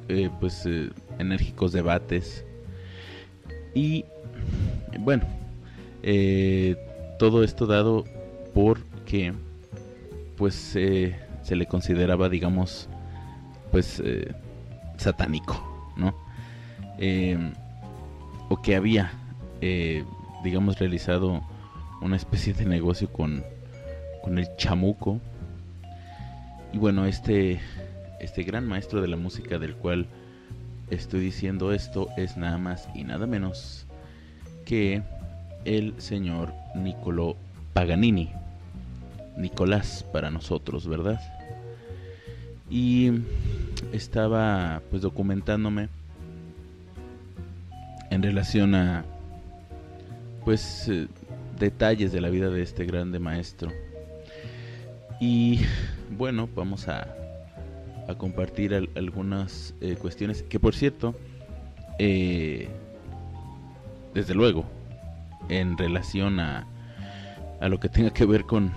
[0.09, 2.45] eh, pues eh, enérgicos debates
[3.75, 4.05] y
[5.01, 5.25] bueno
[6.03, 6.77] eh,
[7.19, 8.05] todo esto dado
[9.05, 9.35] porque
[10.39, 12.89] pues eh, se le consideraba digamos
[13.71, 14.35] pues eh,
[14.97, 15.55] satánico
[15.97, 16.15] no
[16.97, 17.37] Eh,
[18.49, 19.11] o que había
[19.61, 20.05] eh,
[20.45, 21.43] digamos realizado
[22.01, 23.43] una especie de negocio con
[24.23, 25.21] con el chamuco
[26.73, 27.61] y bueno este
[28.21, 30.07] este gran maestro de la música del cual
[30.89, 33.87] estoy diciendo esto es nada más y nada menos
[34.65, 35.03] que
[35.65, 37.37] el señor Niccolò
[37.75, 38.44] Paganini.
[39.37, 41.21] Nicolás para nosotros, ¿verdad?
[42.71, 43.11] Y
[43.93, 45.89] estaba pues documentándome
[48.11, 49.05] en relación a
[50.45, 51.09] pues eh,
[51.59, 53.71] detalles de la vida de este grande maestro.
[55.21, 55.61] Y
[56.17, 57.15] bueno, vamos a,
[58.09, 61.15] a compartir al- algunas eh, cuestiones que por cierto,
[61.99, 62.69] eh,
[64.13, 64.65] desde luego,
[65.49, 66.67] en relación a,
[67.61, 68.71] a lo que tenga que ver con,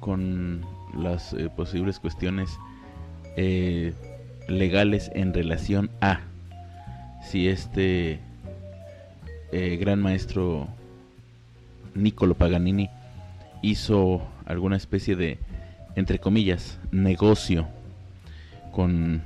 [0.00, 0.64] con
[0.96, 2.58] las eh, posibles cuestiones
[3.36, 3.94] eh,
[4.48, 6.20] legales en relación a
[7.22, 8.20] si este
[9.52, 10.68] eh, gran maestro
[11.94, 12.90] Niccolo Paganini
[13.62, 15.38] hizo alguna especie de,
[15.94, 17.68] entre comillas, negocio
[18.72, 19.22] con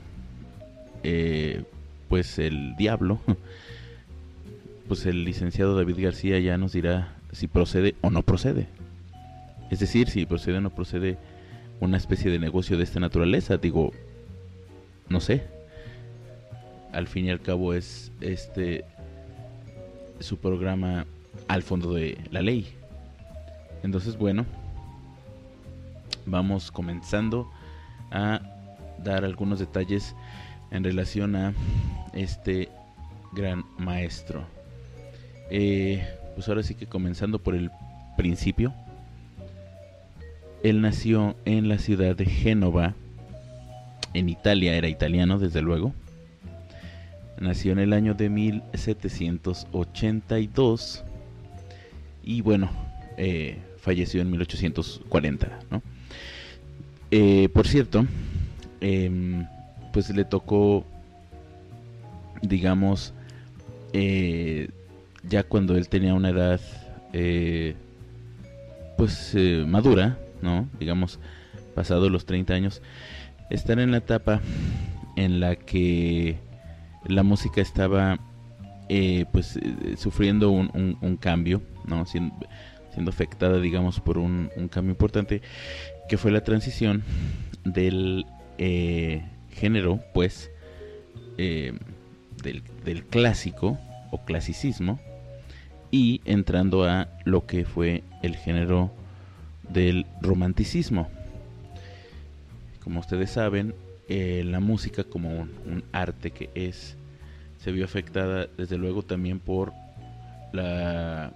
[2.09, 3.20] pues el diablo
[4.88, 8.66] pues el licenciado David García ya nos dirá si procede o no procede.
[9.70, 11.18] Es decir, si procede o no procede
[11.81, 13.57] una especie de negocio de esta naturaleza.
[13.57, 13.92] Digo,
[15.09, 15.44] no sé.
[16.92, 18.85] Al fin y al cabo es este
[20.20, 21.07] su programa
[21.48, 22.74] al fondo de la ley.
[23.83, 24.46] Entonces, bueno,
[26.24, 27.50] vamos comenzando
[28.11, 28.40] a
[29.05, 30.14] dar algunos detalles
[30.70, 31.52] en relación a
[32.14, 32.70] este
[33.33, 34.46] gran maestro.
[35.50, 37.70] Eh, pues ahora sí que comenzando por el
[38.16, 38.72] principio.
[40.66, 42.96] Él nació en la ciudad de Génova,
[44.14, 45.94] en Italia, era italiano desde luego.
[47.38, 51.05] Nació en el año de 1782
[52.24, 52.68] y bueno,
[53.16, 55.83] eh, falleció en 1840, ¿no?
[57.12, 58.05] Eh, por cierto,
[58.81, 59.46] em,
[59.92, 60.85] pues le tocó,
[62.42, 63.14] digamos,
[63.92, 64.68] eh,
[65.22, 66.61] ya cuando él tenía una edad
[68.96, 69.33] pues
[69.66, 70.68] madura, ¿no?
[70.79, 71.18] Digamos,
[71.75, 72.83] pasado los 30 años,
[73.51, 74.40] estar en la etapa
[75.16, 76.38] en la que
[77.07, 78.18] la música estaba
[78.88, 79.59] eh, pues
[79.96, 82.07] sufriendo un, cambio, ¿no?
[82.07, 82.35] Siendo,
[83.09, 85.42] afectada, digamos, por un, cambio importante,
[86.09, 87.03] que fue la transición
[87.64, 88.27] del
[89.51, 90.51] género, pues,
[91.37, 91.79] del,
[92.85, 93.79] del clásico
[94.11, 94.99] o clasicismo,
[95.90, 98.90] y entrando a lo que fue el género
[99.72, 101.09] del romanticismo.
[102.83, 103.74] Como ustedes saben,
[104.09, 106.96] eh, la música como un, arte que es,
[107.59, 109.72] se vio afectada desde luego también por
[110.52, 111.33] la,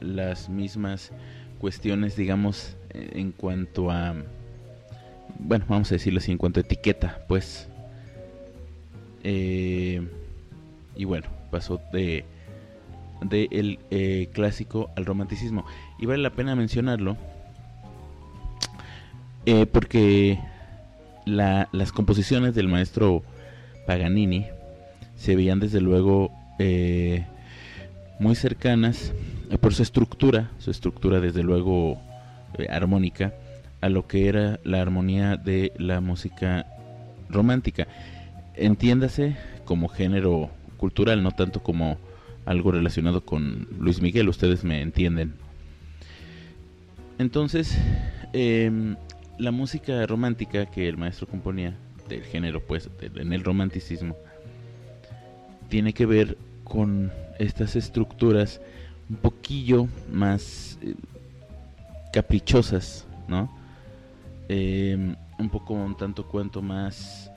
[0.00, 1.10] las mismas
[1.58, 4.14] cuestiones, digamos, en cuanto a,
[5.38, 7.68] bueno, vamos a decirlo así, en cuanto a etiqueta, pues.
[9.24, 10.06] Eh,
[10.94, 12.24] y bueno, pasó de
[13.22, 15.64] del eh, clásico al romanticismo.
[15.98, 17.16] Y vale la pena mencionarlo
[19.46, 20.38] eh, porque
[21.24, 23.22] las composiciones del maestro
[23.86, 24.46] Paganini
[25.16, 27.24] se veían desde luego eh,
[28.18, 29.12] muy cercanas
[29.60, 32.00] por su estructura, su estructura desde luego
[32.68, 33.32] armónica,
[33.80, 36.66] a lo que era la armonía de la música
[37.28, 37.86] romántica.
[38.54, 41.98] Entiéndase como género cultural, no tanto como
[42.44, 45.34] algo relacionado con Luis Miguel, ustedes me entienden.
[47.18, 47.76] Entonces,
[48.32, 48.96] em,
[49.38, 51.74] la música romántica que el maestro componía,
[52.08, 54.16] del género pues, en el romanticismo,
[55.68, 58.60] tiene que ver con estas estructuras
[59.10, 60.94] un poquillo más eh,
[62.12, 63.50] caprichosas, ¿no?
[64.48, 67.30] Em, un poco un tanto cuanto más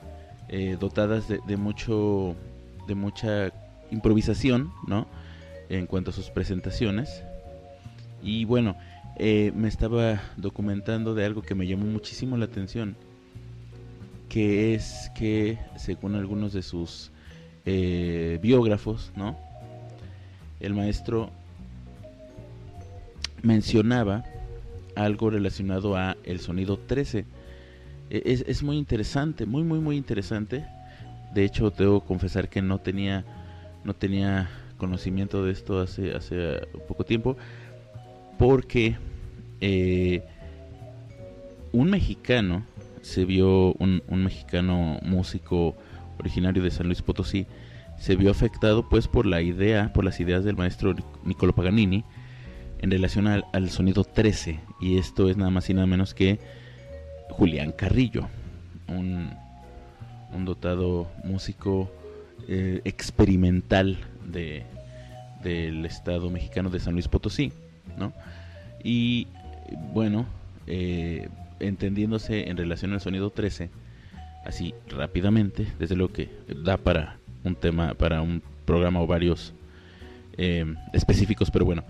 [0.48, 2.34] eh, dotadas de, de mucho
[2.86, 3.52] de mucha
[3.90, 5.06] improvisación, ¿no?
[5.68, 7.22] En cuanto a sus presentaciones.
[8.22, 8.76] Y bueno,
[9.22, 12.96] eh, me estaba documentando de algo que me llamó muchísimo la atención,
[14.30, 17.10] que es que, según algunos de sus
[17.66, 19.36] eh, biógrafos, ¿no?
[20.58, 21.28] El maestro
[23.42, 24.24] mencionaba
[24.96, 27.26] algo relacionado a el sonido 13.
[28.08, 30.64] E, es, es muy interesante, muy, muy, muy interesante.
[31.34, 33.26] De hecho, debo confesar que no tenía
[33.84, 37.36] no tenía conocimiento de esto hace, hace poco tiempo,
[38.38, 38.96] porque
[39.60, 40.22] eh,
[41.72, 42.64] un mexicano
[43.02, 45.74] se vio, un, mexicano músico
[46.18, 47.46] originario de San Luis Potosí,
[47.98, 50.94] se vio afectado pues por la idea, por las ideas del maestro
[51.24, 52.04] Niccolo Paganini
[52.80, 56.38] en relación al, al, sonido 13 y esto es nada más y nada menos que
[57.30, 58.28] Julián Carrillo,
[58.88, 59.30] un,
[60.32, 61.90] un dotado músico
[62.48, 64.64] eh, experimental de,
[65.42, 67.52] del Estado mexicano de San Luis Potosí,
[67.96, 68.12] ¿no?
[68.82, 69.28] Y
[69.92, 70.26] bueno,
[70.66, 73.70] eh, entendiéndose en relación al sonido 13,
[74.44, 76.30] así rápidamente, desde lo que
[76.64, 79.54] da para un tema, para un programa o varios
[80.36, 81.84] eh, específicos, pero bueno,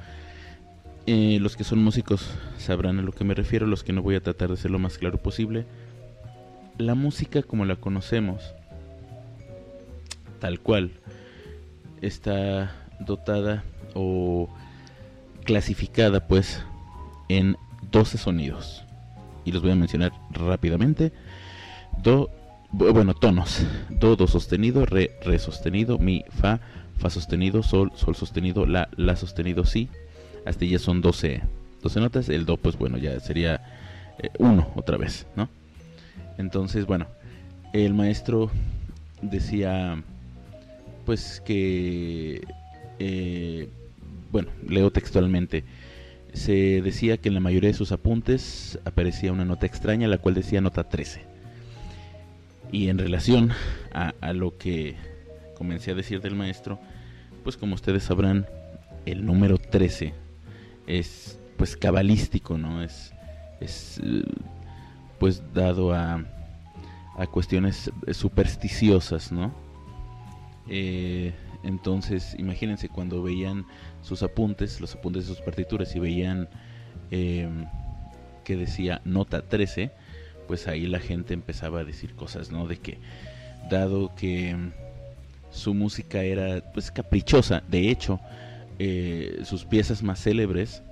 [1.07, 4.23] los que son músicos sabrán a lo que me refiero, los que no voy a
[4.23, 5.67] tratar de ser lo más claro posible.
[6.79, 8.55] La música como la conocemos
[10.41, 10.91] tal cual
[12.01, 13.63] está dotada
[13.95, 14.49] o
[15.45, 16.63] clasificada pues
[17.39, 17.57] en
[17.91, 18.85] 12 sonidos.
[19.45, 21.13] Y los voy a mencionar rápidamente.
[22.03, 22.31] Do
[22.73, 23.67] bueno tonos.
[23.89, 26.61] Do do sostenido re re sostenido mi fa
[26.99, 29.89] fa sostenido sol sol sostenido la la sostenido si.
[30.47, 31.43] Hasta ya son 12
[31.83, 32.29] 12 notas.
[32.29, 33.63] El do pues bueno ya sería
[34.19, 35.49] eh, uno otra vez no
[36.39, 37.07] entonces bueno
[37.73, 38.51] el maestro
[39.23, 40.03] decía
[41.05, 42.41] pues que,
[42.99, 43.69] eh,
[44.31, 45.65] bueno, leo textualmente,
[46.35, 50.35] se decía que en la mayoría de sus apuntes aparecía una nota extraña, la cual
[50.35, 51.23] decía nota 13.
[52.73, 53.53] Y en relación
[53.93, 54.97] a, lo que
[55.57, 56.79] comencé a decir del maestro,
[57.43, 58.47] pues como ustedes sabrán,
[59.07, 60.15] el número 13
[60.87, 62.83] es pues cabalístico, ¿no?
[62.83, 63.13] Es,
[63.61, 64.01] es
[65.19, 66.25] pues dado a,
[67.17, 69.53] a cuestiones supersticiosas, ¿no?
[70.69, 73.67] Eh, entonces, imagínense cuando veían
[74.03, 76.49] sus apuntes, los apuntes de sus partituras y veían
[77.11, 77.67] em,
[78.45, 79.91] que decía nota 13,
[80.47, 82.67] pues ahí la gente empezaba a decir cosas, ¿no?
[82.67, 82.99] De que,
[83.71, 84.57] dado que
[85.51, 88.21] su música era pues caprichosa, de hecho,
[88.79, 90.83] eh, sus piezas más célebres,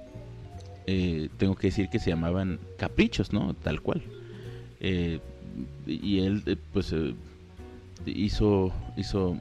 [0.87, 3.55] eh, tengo que decir que se llamaban caprichos, ¿no?
[3.55, 4.03] Tal cual.
[5.87, 6.95] y él, pues
[8.07, 9.37] hizo, hizo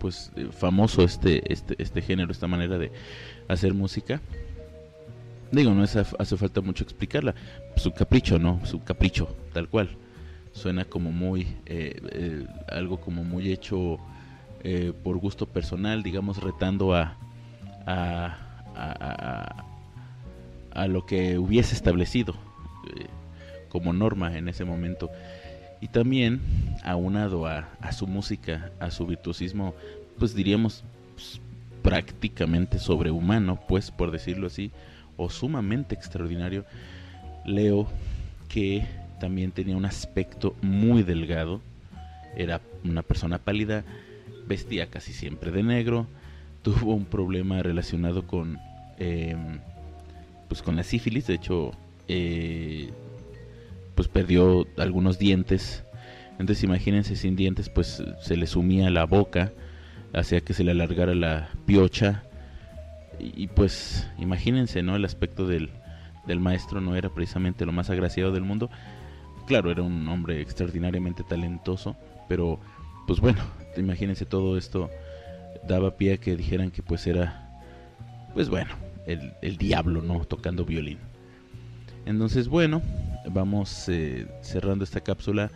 [0.00, 2.90] pues eh, famoso este, este, este género, esta manera de
[3.46, 4.20] hacer música.
[5.52, 7.34] Digo, no es, hace falta mucho explicarla.
[7.76, 8.64] Su capricho, ¿no?
[8.64, 9.90] Su capricho, tal cual.
[10.52, 13.98] Suena como muy, eh, eh, algo como muy hecho
[15.02, 17.16] por gusto personal, digamos, retando a,
[17.86, 18.36] a,
[18.76, 19.64] a,
[20.70, 22.34] a lo que hubiese establecido
[23.70, 25.10] como norma en ese momento.
[25.80, 26.40] Y también,
[26.84, 29.74] aunado a, a su música, a su virtuosismo,
[30.18, 31.40] pues diríamos pues,
[31.82, 34.70] prácticamente sobrehumano, pues por decirlo así,
[35.16, 36.64] o sumamente extraordinario,
[37.44, 37.88] Leo
[38.48, 38.84] que
[39.20, 41.60] también tenía un aspecto muy delgado,
[42.36, 43.84] era una persona pálida,
[44.46, 46.06] vestía casi siempre de negro,
[46.62, 48.58] tuvo un problema relacionado con,
[48.98, 49.58] em,
[50.48, 51.72] pues con la sífilis, de hecho,
[52.08, 52.90] eh,
[53.94, 55.84] pues perdió algunos dientes.
[56.38, 59.52] Entonces imagínense sin dientes, pues se le sumía la boca,
[60.14, 62.24] hacía que se le alargara la piocha.
[63.18, 64.96] Y, pues imagínense, ¿no?
[64.96, 65.68] El aspecto del,
[66.26, 68.70] del maestro no era precisamente lo más agraciado del mundo.
[69.46, 71.96] Claro, era un hombre extraordinariamente talentoso,
[72.28, 72.58] pero
[73.06, 73.42] pues bueno,
[73.76, 74.88] imagínense todo esto
[75.66, 77.48] daba pie a que dijeran que pues era,
[78.34, 78.70] pues bueno,
[79.06, 80.24] el, el diablo, ¿no?
[80.24, 80.98] Tocando violín.
[82.06, 82.82] Entonces, bueno,
[83.28, 85.50] vamos eh, cerrando esta cápsula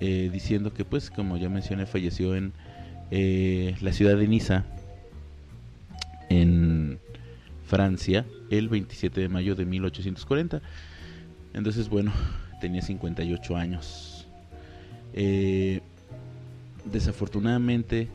[0.00, 2.52] eh, diciendo que pues como ya mencioné falleció en
[3.10, 4.64] eh, la ciudad de Niza
[6.28, 6.98] en
[7.66, 10.60] Francia el 27 de mayo de 1840
[11.54, 12.12] entonces bueno
[12.60, 14.26] tenía 58 años.
[16.84, 18.08] Desafortunadamente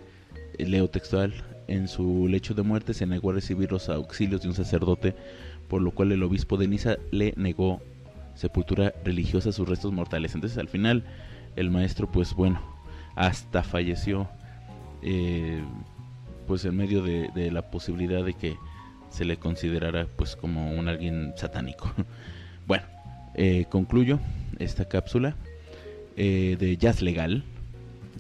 [0.57, 1.34] leo textual
[1.67, 5.15] en su lecho de muerte se negó a recibir los auxilios de un sacerdote
[5.67, 7.81] por lo cual el obispo de Niza le negó
[8.36, 10.36] sepultura religiosa sus restos mortales.
[10.36, 11.03] Entonces al final
[11.55, 12.59] el maestro pues bueno,
[13.15, 14.27] hasta falleció
[15.01, 15.61] eh,
[16.47, 18.57] pues en medio de, la posibilidad de que
[19.09, 21.91] se le considerara pues como un alguien satánico.
[22.67, 22.84] bueno,
[23.36, 24.19] eh, concluyo
[24.59, 25.36] esta cápsula
[26.17, 27.43] eh, de jazz legal.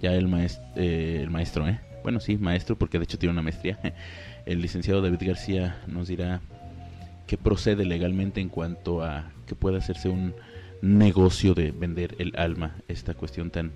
[0.01, 1.65] Ya el, maestro, el maestro,
[2.03, 3.79] bueno sí, maestro porque de hecho tiene una maestría.
[4.45, 6.41] El licenciado David García nos dirá
[7.27, 10.33] que procede legalmente en cuanto a que pueda hacerse un
[10.81, 13.71] negocio de vender el alma, esta cuestión tan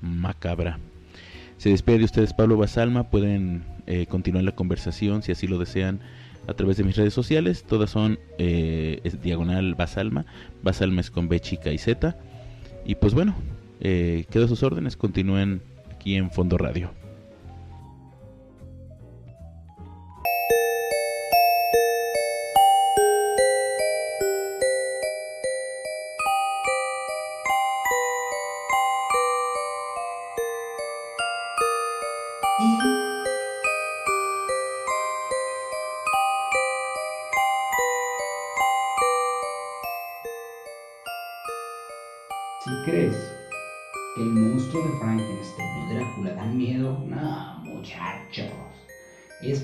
[0.00, 0.78] macabra.
[1.58, 6.00] Se despide de ustedes Pablo Basalma, pueden eh, continuar la conversación si así lo desean
[6.46, 10.26] a través de mis redes sociales, todas son eh, diagonal Basalma,
[10.62, 12.16] Basalma es con B chica y Z,
[12.84, 13.34] y pues bueno,
[13.80, 16.90] eh, quedo a sus órdenes, continúen aquí en Fondo Radio.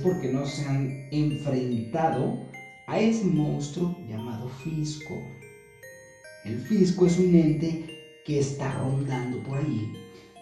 [0.02, 2.38] Porque no se han enfrentado
[2.86, 5.14] a ese monstruo llamado Fisco.
[6.44, 7.86] El Fisco es un ente
[8.26, 9.92] que está rondando por ahí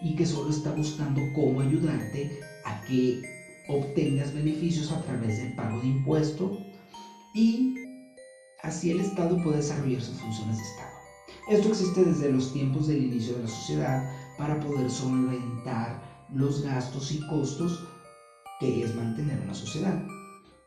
[0.01, 3.21] y que solo está buscando cómo ayudarte a que
[3.67, 6.57] obtengas beneficios a través del pago de impuestos
[7.35, 7.75] y
[8.63, 10.89] así el Estado puede desarrollar sus funciones de Estado.
[11.49, 14.03] Esto existe desde los tiempos del inicio de la sociedad
[14.37, 17.83] para poder solventar los gastos y costos
[18.59, 20.05] que es mantener una sociedad.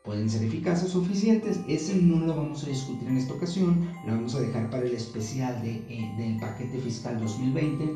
[0.03, 4.13] Pueden ser eficaces o eficientes, ese no lo vamos a discutir en esta ocasión, lo
[4.13, 7.89] vamos a dejar para el especial de, eh, del paquete fiscal 2020.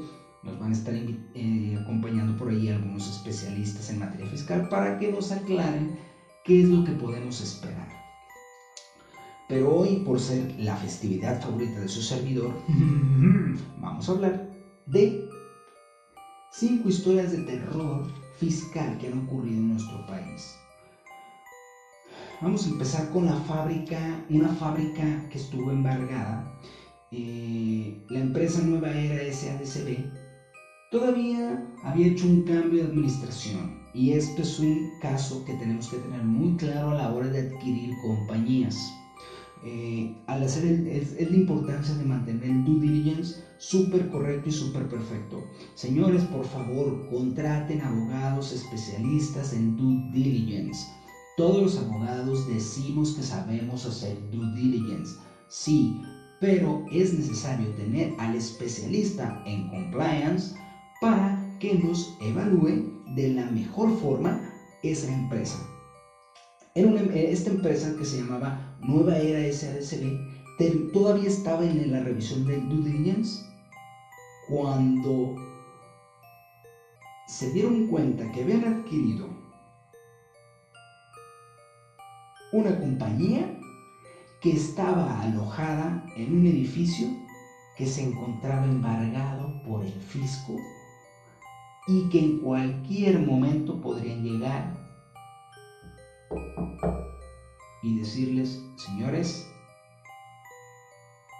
[0.44, 5.12] Nos van a estar eh, acompañando por ahí algunos especialistas en materia fiscal para que
[5.12, 5.98] nos aclaren
[6.46, 7.90] qué es lo que podemos esperar.
[9.50, 12.54] Pero hoy, por ser la festividad favorita de su servidor,
[13.82, 14.50] vamos a hablar
[14.86, 15.28] de
[16.54, 20.56] cinco historias de terror fiscal que han ocurrido en nuestro país.
[22.42, 26.60] Vamos a empezar con la fábrica, una fábrica que estuvo embargada.
[27.12, 30.06] Eh, la empresa Nueva Era SADCB
[30.92, 35.98] todavía había hecho un cambio de administración y esto es un caso que tenemos que
[35.98, 38.94] tener muy claro a la hora de adquirir compañías.
[39.70, 44.88] Eh, al hacer es, la importancia de mantener el due diligence súper correcto y súper
[44.88, 45.44] perfecto.
[45.74, 50.88] Señores, por favor, contraten abogados especialistas en due diligence.
[51.36, 55.18] Todos los abogados decimos que sabemos hacer due diligence,
[55.50, 55.94] sí,
[56.40, 60.54] pero es necesario tener al especialista en compliance
[61.02, 64.40] para que nos evalúe de la mejor forma
[64.82, 65.60] esa empresa.
[66.74, 72.46] Era una, esta empresa que se llamaba Nueva Era SADCB todavía estaba en la revisión
[72.46, 73.22] de due
[74.48, 75.36] cuando
[77.28, 79.28] se dieron cuenta que habían adquirido
[82.52, 83.46] una compañía
[84.42, 87.08] que estaba alojada en un edificio
[87.76, 90.56] que se encontraba embargado por el fisco
[91.88, 94.74] y que en cualquier momento podrían llegar
[97.84, 99.46] y decirles, señores,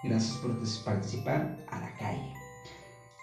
[0.04, 2.32] gracias por participar a la calle.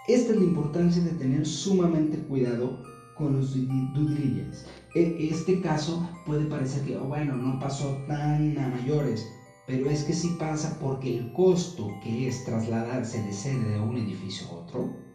[0.08, 2.84] Esta es la importancia de tener sumamente cuidado
[3.18, 4.52] con los due
[4.94, 9.26] e, Este caso puede parecer que, oh, bueno, no pasó tan a mayores,
[9.66, 13.98] pero es que sí pasa porque el costo que es trasladarse de sede de un
[13.98, 15.06] edificio a otro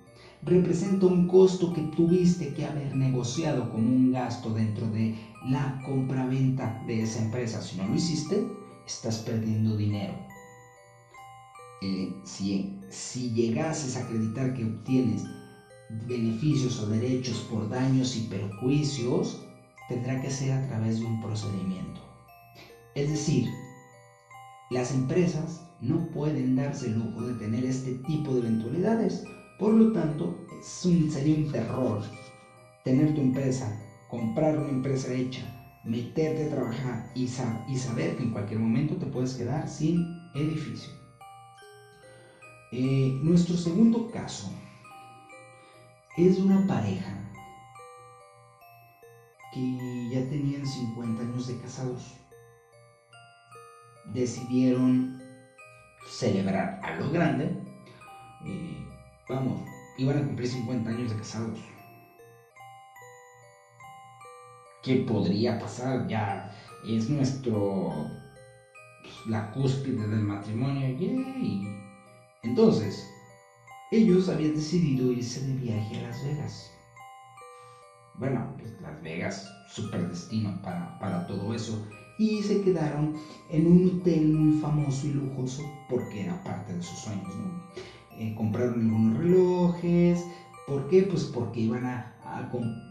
[0.42, 5.14] representa un costo que tuviste que haber negociado como un gasto dentro de
[5.46, 7.62] la compraventa de esa empresa.
[7.62, 8.46] Si no lo hiciste,
[8.86, 10.14] estás perdiendo dinero.
[11.82, 15.24] Eh, si, llegases a acreditar que obtienes
[16.06, 19.40] beneficios o derechos por daños y perjuicios,
[19.88, 22.00] tendrá que ser a través de un procedimiento.
[22.94, 23.48] Es decir,
[24.70, 29.24] las empresas no pueden darse el lujo de tener este tipo de eventualidades.
[29.58, 32.02] Por lo tanto, es un, sería un terror
[32.84, 33.80] tener tu empresa,
[34.10, 35.42] comprar una empresa hecha,
[35.84, 40.04] meterte a trabajar y, y saber que en cualquier momento te puedes quedar sin
[40.34, 40.92] edificio.
[42.72, 44.48] Eh, nuestro segundo caso
[46.16, 47.16] es una pareja
[49.52, 52.14] que ya tenían 50 años de casados.
[54.12, 55.20] Decidieron
[56.08, 57.56] celebrar a lo grande.
[58.46, 58.86] Eh,
[59.28, 59.60] vamos,
[59.98, 61.58] iban a cumplir 50 años de casados.
[64.82, 66.06] ¿Qué podría pasar?
[66.06, 66.48] Ya
[66.84, 68.06] es nuestro.
[69.02, 70.86] Pues, la cúspide del matrimonio.
[70.88, 71.60] y
[72.42, 73.04] entonces,
[73.90, 76.70] ellos habían decidido irse de viaje a Las Vegas.
[78.14, 81.78] Bueno, pues Las Vegas, super destino para, todo eso.
[82.18, 83.10] Y se quedaron
[83.48, 87.50] en un hotel muy famoso y lujoso porque era parte de sus sueños, ¿no?
[88.16, 90.24] Eh, compraron algunos relojes.
[90.70, 91.02] ¿Por qué?
[91.02, 92.16] Pues porque iban a,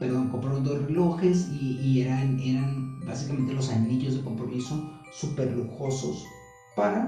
[0.02, 4.78] perdón, compraron dos relojes y, eran, eran básicamente los anillos de compromiso
[5.14, 6.22] súper lujosos
[6.76, 7.08] para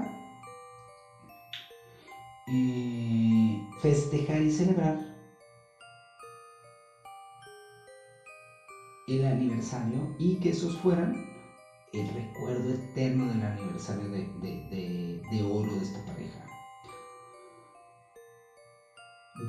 [2.48, 4.96] eh, festejar y celebrar
[9.08, 11.14] el aniversario y que esos fueran
[11.92, 16.46] el recuerdo eterno del aniversario de, oro de esta pareja.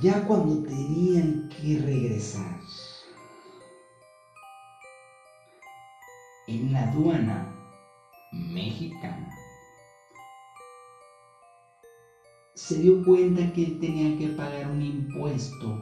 [0.02, 2.60] Ya cuando tenían que regresar
[6.48, 7.54] en la aduana
[8.32, 9.30] mexicana,
[12.56, 15.78] se dio cuenta que él tenía que pagar un impuesto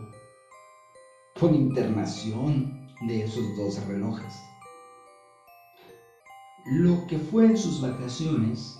[1.40, 4.34] por internación de esos dos relojes.
[6.66, 8.80] Lo que fue en sus vacaciones,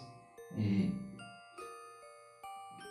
[0.58, 0.92] eh,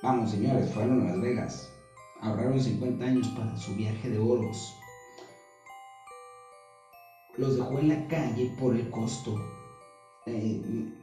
[0.03, 1.80] vamos señores, fueron a Las Vegas,
[2.21, 4.75] ahorraron 50 años para su viaje de oros.
[7.37, 9.35] Los dejó en la calle por el costo.
[10.27, 10.61] Eh,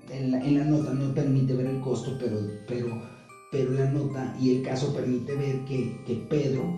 [0.09, 2.37] en, la, nota no permite ver el costo, pero,
[2.67, 2.87] pero
[3.49, 6.69] pero la nota y el caso permite ver que, Pedro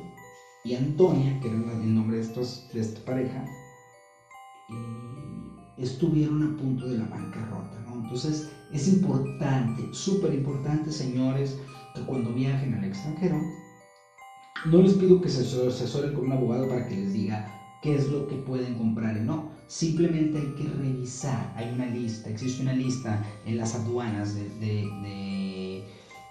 [0.64, 3.44] y Antonia, que eran el nombre de, estos, de esta pareja,
[4.70, 7.84] eh, estuvieron a punto de la bancarrota.
[7.92, 11.58] Entonces es importante, súper importante, señores,
[11.96, 13.42] que cuando viajen al extranjero,
[14.66, 17.47] no les pido que se asesoren con un abogado para que les diga
[17.82, 19.51] qué es lo que pueden comprar y no.
[19.68, 21.53] Simplemente hay que revisar.
[21.55, 24.49] Hay una lista, existe una lista en las aduanas de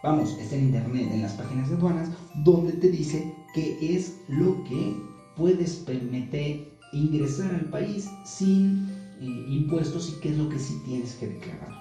[0.03, 2.11] vamos, está en internet, en las páginas de aduanas,
[2.45, 4.95] donde te dice qué es lo que
[5.37, 8.89] puedes permitir ingresar al país sin
[9.20, 11.72] eh, impuestos y qué es lo que sí tienes que declarar.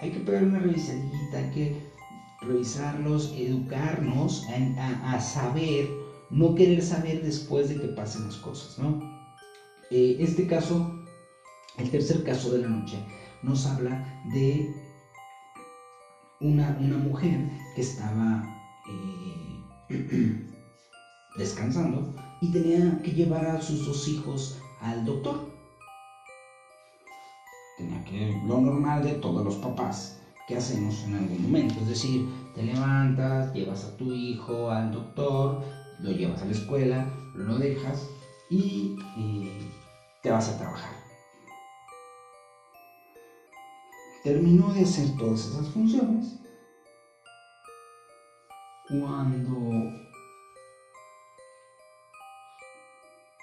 [0.00, 1.76] Hay que pegar una revisadita, hay que
[2.40, 4.42] revisarlos, educarnos
[4.78, 5.88] a, saber,
[6.30, 8.98] no querer saber después de que pasen las cosas, ¿no?
[9.90, 10.90] Eh, este caso,
[11.78, 12.98] el tercer caso de la noche,
[13.42, 14.68] nos habla de
[16.40, 18.44] una, mujer que estaba
[19.88, 19.96] eh,
[21.38, 25.48] descansando y tenía que llevar a sus dos hijos al doctor.
[27.78, 32.24] Tenía que, lo normal de todos los papás que hacemos en algún momento, es decir,
[32.54, 35.60] te levantas, llevas a tu hijo al doctor,
[35.98, 38.08] lo llevas a la escuela, lo dejas
[38.48, 39.68] y eh,
[40.22, 40.94] te vas a trabajar.
[44.22, 46.36] Terminó de hacer todas esas funciones
[48.88, 49.52] cuando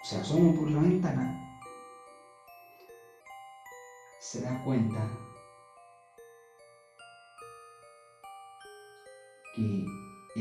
[0.03, 1.37] se asoma por la ventana,
[4.21, 5.32] se da cuenta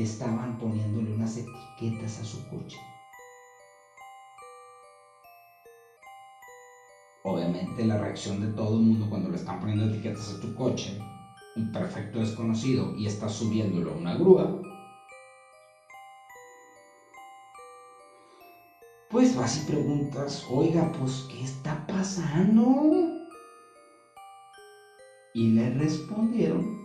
[0.01, 2.77] estaban poniéndole unas etiquetas a su coche.
[7.23, 10.97] Obviamente la reacción de todo el mundo cuando le están poniendo etiquetas a tu coche,
[11.55, 14.61] un perfecto desconocido y estás subiéndolo a una grúa,
[19.09, 22.89] pues vas y preguntas, oiga, pues, ¿qué está pasando?
[25.35, 26.82] Y le respondieron.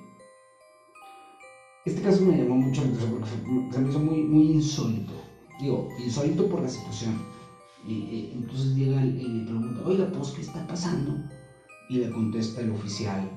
[1.89, 3.31] Este caso me llamó mucho la atención porque
[3.73, 5.15] se me hizo muy, muy insólito.
[5.59, 7.15] Digo, insólito por la situación.
[7.87, 11.17] Entonces llega y le pregunta, oiga, pues, ¿qué está pasando?
[11.89, 13.33] Y le contesta el oficial.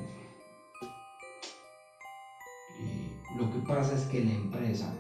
[2.82, 4.94] "Eh, lo que pasa es que la empresa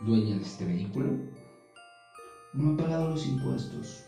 [0.00, 1.08] dueña de este vehículo
[2.52, 4.04] no ha pagado los impuestos.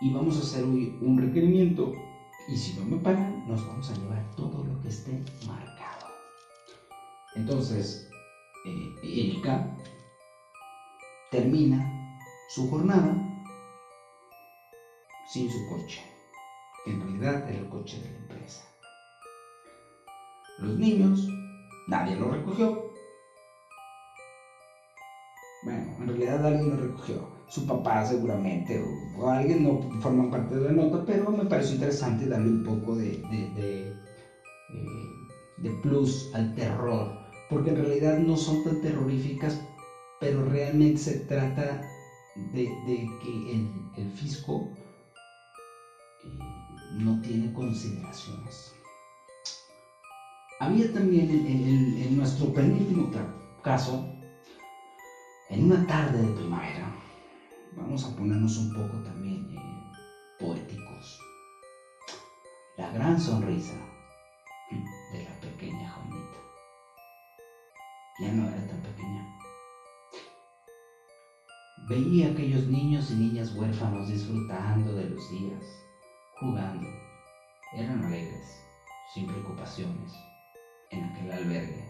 [0.00, 1.92] Y vamos a hacer hoy un requerimiento.
[2.48, 6.06] Y si no me pagan, nos vamos a llevar todo lo que esté marcado.
[7.34, 8.08] Entonces,
[8.64, 9.76] eh, Erika
[11.30, 12.16] termina
[12.48, 13.16] su jornada
[15.28, 16.00] sin su coche,
[16.84, 18.64] que en realidad era el coche de la empresa.
[20.58, 21.28] Los niños,
[21.88, 22.90] nadie lo recogió.
[25.64, 27.37] Bueno, en realidad alguien lo recogió.
[27.48, 32.26] Su papá seguramente, o, alguien no forma parte de la nota, pero me pareció interesante
[32.26, 35.04] darle un poco de, de, de, eh,
[35.56, 37.10] de plus al terror,
[37.48, 39.56] porque en realidad no son tan terroríficas,
[40.20, 41.80] pero realmente se trata
[42.52, 42.68] de,
[43.22, 43.64] que el,
[43.96, 44.60] el fisco
[46.24, 46.28] eh,
[46.92, 48.70] no tiene consideraciones.
[50.60, 53.24] Había también en, en- nuestro penúltimo ca-
[53.62, 54.02] caso,
[55.48, 56.92] en una tarde de primavera,
[57.78, 59.92] vamos a ponernos un poco también eh,
[60.38, 61.20] poéticos,
[62.76, 63.74] la gran sonrisa
[65.12, 66.38] de la pequeña Juanita.
[68.20, 69.26] Ya no era tan pequeña.
[71.88, 75.64] Veía a aquellos niños y niñas huérfanos disfrutando de los días,
[76.40, 76.86] jugando.
[77.74, 78.46] Eran alegres,
[79.14, 80.12] sin preocupaciones,
[80.90, 81.84] en aquel albergue.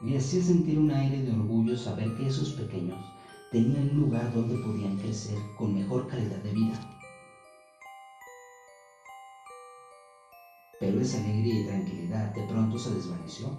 [0.00, 3.04] Me hacía sentir un aire de orgullo saber que esos pequeños
[3.50, 6.80] tenían un lugar donde podían crecer con mejor calidad de vida.
[10.78, 13.58] Pero esa alegría y tranquilidad de pronto se desvaneció.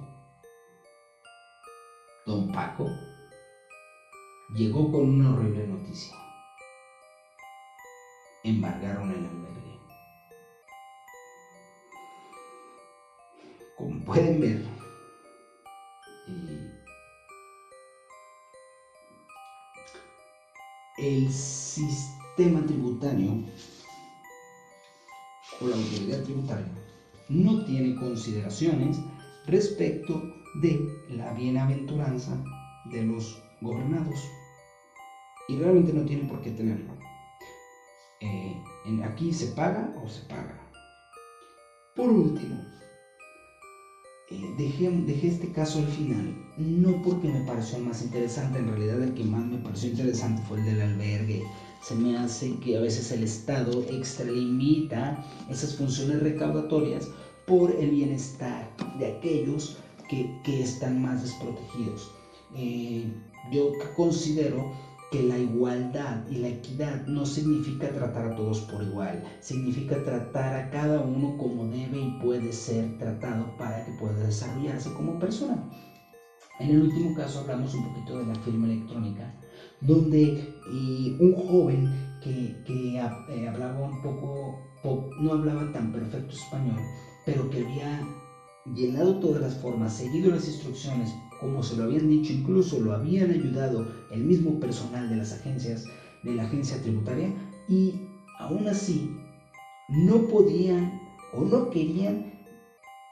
[2.26, 2.88] Don Paco
[4.56, 6.16] llegó con una horrible noticia.
[8.44, 9.78] Embargaron el albergue.
[13.78, 14.81] Como pueden ver,
[21.02, 23.44] el sistema tributario
[25.60, 26.72] o la autoridad tributaria
[27.28, 29.02] no tiene consideraciones
[29.48, 30.22] respecto
[30.62, 30.80] de
[31.10, 32.44] la bienaventuranza
[32.92, 34.20] de los gobernados
[35.48, 36.94] y realmente no tiene por qué tenerlo.
[38.20, 38.56] Eh,
[39.04, 40.72] aquí se paga o se paga.
[41.96, 42.64] Por último,
[44.32, 49.02] eh, dejé, dejé este caso al final, no porque me pareció más interesante, en realidad
[49.04, 51.44] el que más me pareció interesante fue el del albergue.
[51.82, 57.10] Se me hace que a veces el Estado extralimita esas funciones recaudatorias
[57.46, 59.78] por el bienestar de aquellos
[60.08, 62.12] que, que están más desprotegidos.
[62.56, 63.06] Eh,
[63.52, 64.72] yo considero
[65.12, 70.56] que la igualdad y la equidad no significa tratar a todos por igual, significa tratar
[70.56, 75.70] a cada uno como debe y puede ser tratado para que pueda desarrollarse como persona.
[76.60, 79.34] En el último caso hablamos un poquito de la firma electrónica,
[79.82, 80.28] donde
[80.72, 81.90] eh, un joven
[82.22, 84.54] que, que eh, hablaba un poco,
[84.84, 86.80] po- no hablaba tan perfecto español,
[87.26, 88.00] pero que había
[88.76, 93.32] llenado todas las formas, seguido las instrucciones como se lo habían dicho, incluso lo habían
[93.32, 95.86] ayudado el mismo personal de las agencias,
[96.24, 97.34] de la agencia tributaria,
[97.68, 98.00] y
[98.38, 99.12] aún así
[99.90, 101.02] no podían
[101.34, 102.32] o no querían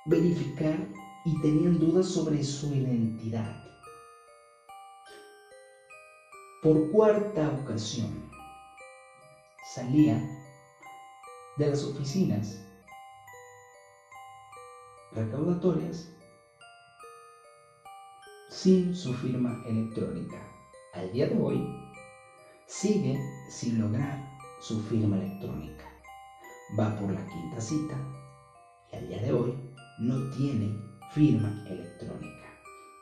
[0.06, 0.88] verificar
[1.26, 3.52] y tenían dudas sobre su identidad.
[6.62, 8.30] Por cuarta ocasión
[9.74, 10.24] salía
[11.58, 12.62] de las oficinas
[15.14, 16.19] recaudatorias
[18.50, 20.44] sin su firma electrónica.
[20.96, 21.64] Al día de hoy,
[22.66, 23.16] sigue
[23.48, 24.20] sin lograr
[24.60, 25.86] su firma electrónica.
[26.78, 27.96] Va por la quinta cita
[28.92, 29.54] y al día de hoy
[30.00, 30.76] no tiene
[31.12, 32.48] firma electrónica.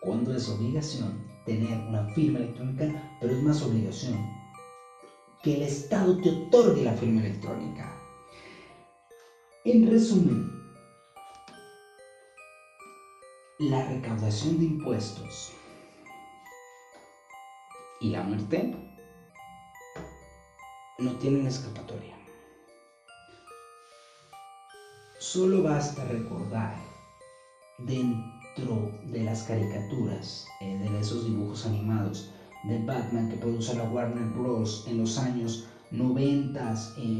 [0.01, 4.17] Cuando es obligación tener una firma electrónica, pero es más obligación
[5.43, 7.97] que el Estado te otorgue la firma electrónica.
[9.63, 10.57] En resumen,
[13.60, 15.51] la recaudación de impuestos
[17.99, 18.72] y la muerte
[20.99, 22.16] no tienen escapatoria.
[25.20, 26.76] Solo basta recordar
[27.80, 32.30] dentro de las caricaturas, eh, de esos dibujos animados
[32.66, 34.86] de Batman que produce la Warner Bros.
[34.86, 36.76] en los años 90,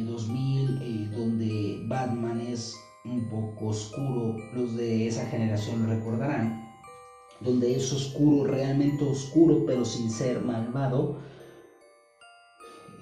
[0.06, 2.76] 2000, eh, donde Batman es
[3.10, 6.64] un poco oscuro, los de esa generación lo recordarán,
[7.40, 11.20] donde es oscuro, realmente oscuro, pero sin ser malvado.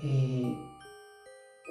[0.04, 0.54] Eh,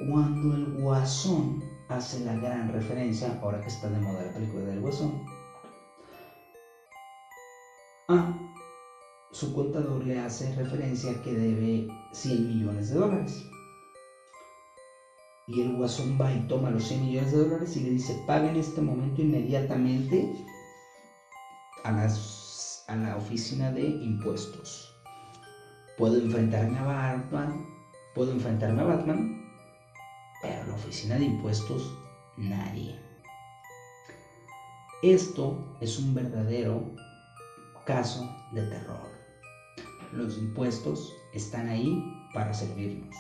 [0.08, 4.80] cuando el guasón hace la gran referencia, ahora que está de moda la película del
[4.80, 5.24] guasón,
[8.08, 8.38] a
[9.30, 13.44] su contador le hace referencia que debe 100 millones de dólares.
[15.46, 18.48] Y el guasón va y toma los 100 millones de dólares y le dice, paga
[18.48, 20.32] en este momento inmediatamente
[21.84, 22.08] a,
[22.88, 24.90] a la oficina de impuestos.
[25.98, 27.66] Puedo enfrentarme a Batman,
[28.14, 29.44] puedo enfrentarme a Batman,
[30.40, 31.94] pero la oficina de impuestos
[32.38, 32.98] nadie.
[35.02, 36.94] Esto es un verdadero
[37.84, 39.10] caso de terror.
[40.12, 43.14] Los impuestos están ahí para servirnos.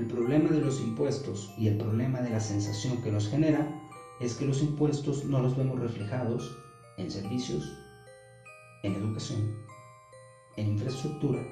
[0.00, 3.68] El problema de los impuestos y el problema de la sensación que nos genera
[4.18, 6.56] es que los impuestos no los vemos reflejados
[6.96, 7.70] en servicios,
[8.82, 9.54] en educación,
[10.56, 11.46] en infraestructura,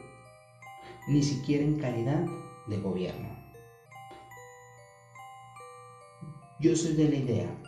[1.08, 2.24] ni siquiera en calidad
[2.68, 3.28] de gobierno.
[6.58, 7.62] Yo soy de la idea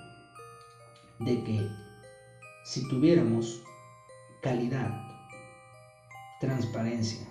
[1.18, 1.68] de que
[2.64, 3.62] si tuviéramos
[4.40, 4.90] calidad,
[6.40, 7.28] transparencia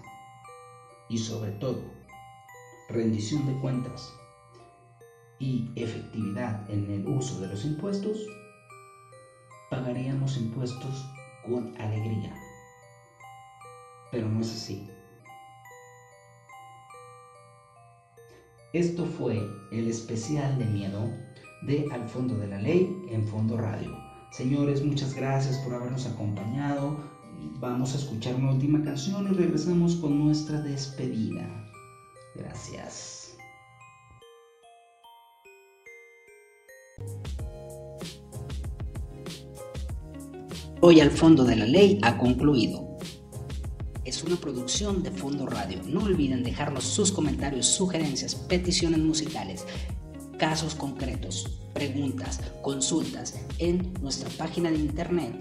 [1.10, 1.99] y sobre todo
[2.90, 4.14] rendición de cuentas
[5.38, 8.28] y efectividad en el uso de los impuestos,
[9.70, 11.06] pagaríamos impuestos
[11.46, 12.36] con alegría.
[14.12, 14.90] Pero no es así.
[18.74, 19.40] Esto fue
[19.72, 21.10] el especial de miedo
[21.64, 23.98] de Al Fondo de la Ley en Fondo Radio.
[24.32, 26.98] Señores, muchas gracias por habernos acompañado.
[27.60, 31.59] Vamos a escuchar una última canción y regresamos con nuestra despedida.
[32.40, 33.36] Gracias.
[40.82, 42.98] Hoy al fondo de la ley ha concluido.
[44.06, 45.82] Es una producción de Fondo Radio.
[45.86, 49.66] No olviden dejarnos sus comentarios, sugerencias, peticiones musicales,
[50.38, 55.36] casos concretos, preguntas, consultas en nuestra página de internet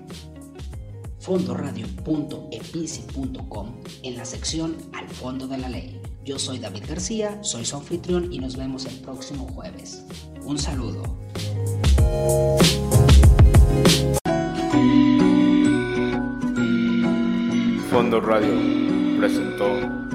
[1.20, 6.00] fondoradio.epici.com en la sección Al fondo de la ley.
[6.28, 10.04] Yo soy David García, soy su anfitrión y nos vemos el próximo jueves.
[10.44, 11.02] Un saludo.
[17.90, 18.52] Fondo Radio
[19.18, 20.07] presentó